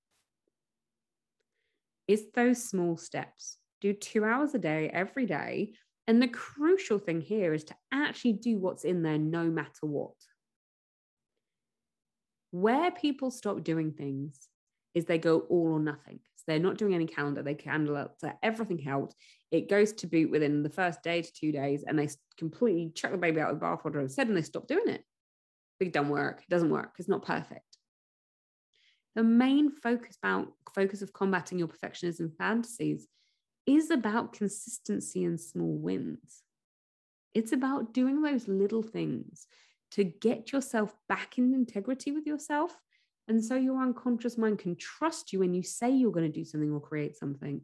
It's 2.09 2.25
those 2.35 2.63
small 2.63 2.99
steps 2.99 3.57
do 3.81 3.95
two 3.95 4.23
hours 4.23 4.55
a 4.55 4.59
day 4.59 4.91
every 4.91 5.25
day. 5.25 5.73
And 6.07 6.21
the 6.21 6.29
crucial 6.29 6.99
thing 6.99 7.23
here 7.23 7.55
is 7.55 7.65
to 7.65 7.75
actually 7.91 8.35
do 8.35 8.59
what's 8.59 8.85
in 8.85 9.01
there 9.01 9.17
no 9.17 9.45
matter 9.45 9.87
what. 9.87 10.13
Where 12.51 12.91
people 12.91 13.31
stop 13.31 13.65
doing 13.65 13.93
things 13.93 14.47
is 14.93 15.07
they 15.07 15.17
go 15.17 15.39
all 15.39 15.73
or 15.73 15.81
nothing. 15.81 16.21
They're 16.49 16.59
not 16.59 16.79
doing 16.79 16.95
any 16.95 17.07
calendar, 17.07 17.43
they 17.43 17.55
out 17.55 18.39
everything 18.43 18.89
out. 18.89 19.13
It 19.53 19.69
goes 19.69 19.93
to 19.93 20.07
boot 20.07 20.31
within 20.31 20.63
the 20.63 20.71
first 20.71 21.03
day 21.03 21.21
to 21.21 21.33
two 21.33 21.53
days, 21.53 21.85
and 21.87 21.99
they 21.99 22.09
completely 22.39 22.91
chuck 22.95 23.13
the 23.13 23.19
baby 23.19 23.41
out 23.41 23.51
of 23.51 23.61
the 23.61 23.67
bathwater 23.67 24.01
and 24.29 24.37
they 24.37 24.43
stop 24.43 24.67
doing 24.67 24.89
it. 24.89 25.05
It 25.79 25.93
don't 25.93 26.09
work. 26.09 26.41
It 26.41 26.51
doesn't 26.51 26.71
work. 26.71 26.95
It's 26.99 27.09
not 27.09 27.25
perfect. 27.25 27.61
The 29.15 29.23
main 29.23 29.71
focus 29.71 30.17
about 30.23 30.49
focus 30.75 31.03
of 31.03 31.13
combating 31.13 31.59
your 31.59 31.69
perfectionism 31.69 32.35
fantasies 32.37 33.07
is 33.67 33.91
about 33.91 34.33
consistency 34.33 35.25
and 35.25 35.39
small 35.39 35.77
wins. 35.77 36.43
It's 37.35 37.53
about 37.53 37.93
doing 37.93 38.23
those 38.23 38.49
little 38.49 38.83
things 38.83 39.47
to 39.91 40.05
get 40.05 40.53
yourself 40.53 40.95
back 41.09 41.37
in 41.37 41.53
integrity 41.53 42.11
with 42.11 42.27
yourself. 42.27 42.75
And 43.29 43.45
so 43.45 43.55
your 43.57 43.81
unconscious 43.83 44.39
mind 44.39 44.59
can 44.59 44.75
trust 44.77 45.33
you 45.33 45.41
when 45.41 45.53
you 45.53 45.63
say 45.63 45.91
you're 45.91 46.13
going 46.13 46.31
to 46.31 46.39
do 46.39 46.47
something 46.47 46.73
or 46.73 46.81
create 46.81 47.17
something. 47.17 47.61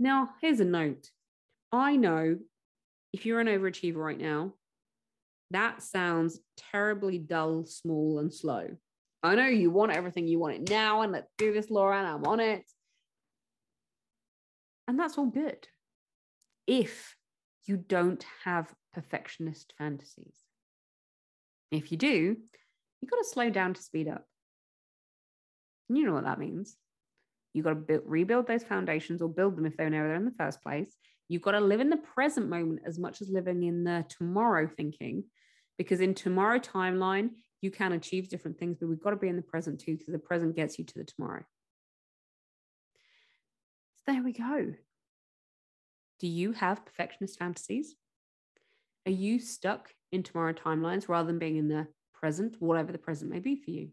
Now, 0.00 0.30
here's 0.40 0.60
a 0.60 0.64
note 0.64 1.08
I 1.72 1.96
know 1.96 2.36
if 3.12 3.24
you're 3.24 3.40
an 3.40 3.46
overachiever 3.46 3.96
right 3.96 4.18
now, 4.18 4.54
that 5.52 5.82
sounds 5.82 6.40
terribly 6.72 7.18
dull, 7.18 7.64
small, 7.64 8.18
and 8.18 8.34
slow. 8.34 8.68
I 9.22 9.36
know 9.36 9.46
you 9.46 9.70
want 9.70 9.92
everything, 9.92 10.26
you 10.26 10.40
want 10.40 10.54
it 10.54 10.68
now, 10.68 11.02
and 11.02 11.12
let's 11.12 11.30
do 11.38 11.52
this, 11.52 11.70
Laura, 11.70 11.98
and 11.98 12.06
I'm 12.06 12.24
on 12.24 12.40
it. 12.40 12.64
And 14.88 14.98
that's 14.98 15.16
all 15.16 15.26
good 15.26 15.66
if 16.66 17.14
you 17.66 17.76
don't 17.76 18.24
have 18.44 18.74
perfectionist 18.92 19.72
fantasies. 19.78 20.34
If 21.70 21.92
you 21.92 21.98
do, 21.98 22.36
you've 23.00 23.10
got 23.10 23.18
to 23.18 23.24
slow 23.24 23.50
down 23.50 23.74
to 23.74 23.82
speed 23.82 24.08
up. 24.08 24.26
And 25.88 25.98
you 25.98 26.06
know 26.06 26.14
what 26.14 26.24
that 26.24 26.38
means. 26.38 26.76
You've 27.52 27.64
got 27.64 27.70
to 27.70 27.76
build, 27.76 28.02
rebuild 28.06 28.46
those 28.46 28.64
foundations 28.64 29.22
or 29.22 29.28
build 29.28 29.56
them 29.56 29.66
if 29.66 29.76
they 29.76 29.84
were 29.84 29.90
never 29.90 30.08
there 30.08 30.16
in 30.16 30.24
the 30.24 30.32
first 30.38 30.62
place. 30.62 30.96
You've 31.28 31.42
got 31.42 31.52
to 31.52 31.60
live 31.60 31.80
in 31.80 31.90
the 31.90 31.96
present 31.96 32.48
moment 32.48 32.80
as 32.86 32.98
much 32.98 33.20
as 33.20 33.28
living 33.28 33.62
in 33.62 33.84
the 33.84 34.04
tomorrow 34.08 34.68
thinking, 34.76 35.24
because 35.78 36.00
in 36.00 36.14
tomorrow 36.14 36.58
timeline, 36.58 37.30
you 37.60 37.70
can 37.70 37.92
achieve 37.92 38.28
different 38.28 38.58
things, 38.58 38.76
but 38.78 38.88
we've 38.88 39.02
got 39.02 39.10
to 39.10 39.16
be 39.16 39.28
in 39.28 39.36
the 39.36 39.42
present 39.42 39.80
too, 39.80 39.92
because 39.92 40.12
the 40.12 40.18
present 40.18 40.56
gets 40.56 40.78
you 40.78 40.84
to 40.84 40.94
the 40.98 41.04
tomorrow. 41.04 41.42
So 43.96 44.12
there 44.12 44.22
we 44.22 44.32
go. 44.32 44.74
Do 46.20 46.26
you 46.26 46.52
have 46.52 46.84
perfectionist 46.84 47.38
fantasies? 47.38 47.94
Are 49.06 49.12
you 49.12 49.38
stuck 49.38 49.90
in 50.12 50.22
tomorrow 50.22 50.52
timelines 50.52 51.08
rather 51.08 51.26
than 51.26 51.38
being 51.38 51.56
in 51.56 51.68
the 51.68 51.86
present, 52.12 52.56
whatever 52.58 52.92
the 52.92 52.98
present 52.98 53.30
may 53.30 53.38
be 53.38 53.56
for 53.56 53.70
you? 53.70 53.90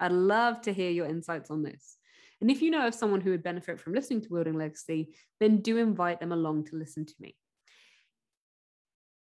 I'd 0.00 0.12
love 0.12 0.60
to 0.62 0.72
hear 0.72 0.90
your 0.90 1.06
insights 1.06 1.50
on 1.50 1.62
this. 1.62 1.96
And 2.40 2.50
if 2.50 2.60
you 2.60 2.70
know 2.70 2.86
of 2.86 2.94
someone 2.94 3.20
who 3.20 3.30
would 3.30 3.42
benefit 3.42 3.80
from 3.80 3.94
listening 3.94 4.20
to 4.22 4.28
Wielding 4.30 4.58
Legacy, 4.58 5.14
then 5.40 5.58
do 5.58 5.76
invite 5.78 6.20
them 6.20 6.32
along 6.32 6.64
to 6.66 6.76
listen 6.76 7.06
to 7.06 7.14
me. 7.20 7.36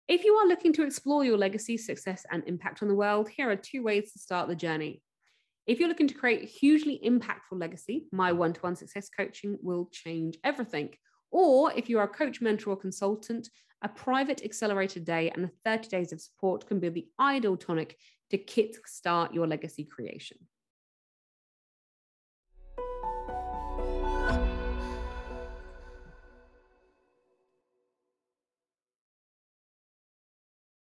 If 0.09 0.25
you 0.25 0.35
are 0.35 0.49
looking 0.49 0.73
to 0.75 0.85
explore 0.85 1.25
your 1.25 1.39
legacy, 1.39 1.77
success, 1.77 2.27
and 2.31 2.43
impact 2.47 2.83
on 2.83 2.89
the 2.89 2.95
world, 2.95 3.29
here 3.29 3.51
are 3.51 3.57
two 3.57 3.83
ways 3.83 4.13
to 4.13 4.19
start 4.19 4.49
the 4.49 4.57
journey. 4.57 5.03
If 5.67 5.79
you're 5.79 5.89
looking 5.89 6.09
to 6.09 6.15
create 6.15 6.43
a 6.43 6.47
hugely 6.47 7.01
impactful 7.05 7.53
legacy, 7.53 8.07
my 8.11 8.33
one 8.33 8.53
to 8.53 8.61
one 8.61 8.75
success 8.75 9.09
coaching 9.09 9.57
will 9.63 9.89
change 9.93 10.37
everything. 10.43 10.91
Or 11.31 11.73
if 11.73 11.89
you 11.89 11.99
are 12.01 12.05
a 12.05 12.09
coach, 12.09 12.41
mentor, 12.41 12.71
or 12.71 12.77
consultant, 12.77 13.49
a 13.83 13.89
private 13.89 14.45
accelerated 14.45 15.05
day 15.05 15.31
and 15.31 15.45
the 15.45 15.51
30 15.65 15.89
days 15.89 16.13
of 16.13 16.21
support 16.21 16.67
can 16.67 16.81
be 16.81 16.89
the 16.89 17.07
ideal 17.21 17.57
tonic 17.57 17.97
to 18.31 18.39
kickstart 18.39 19.33
your 19.33 19.47
legacy 19.47 19.85
creation. 19.85 20.39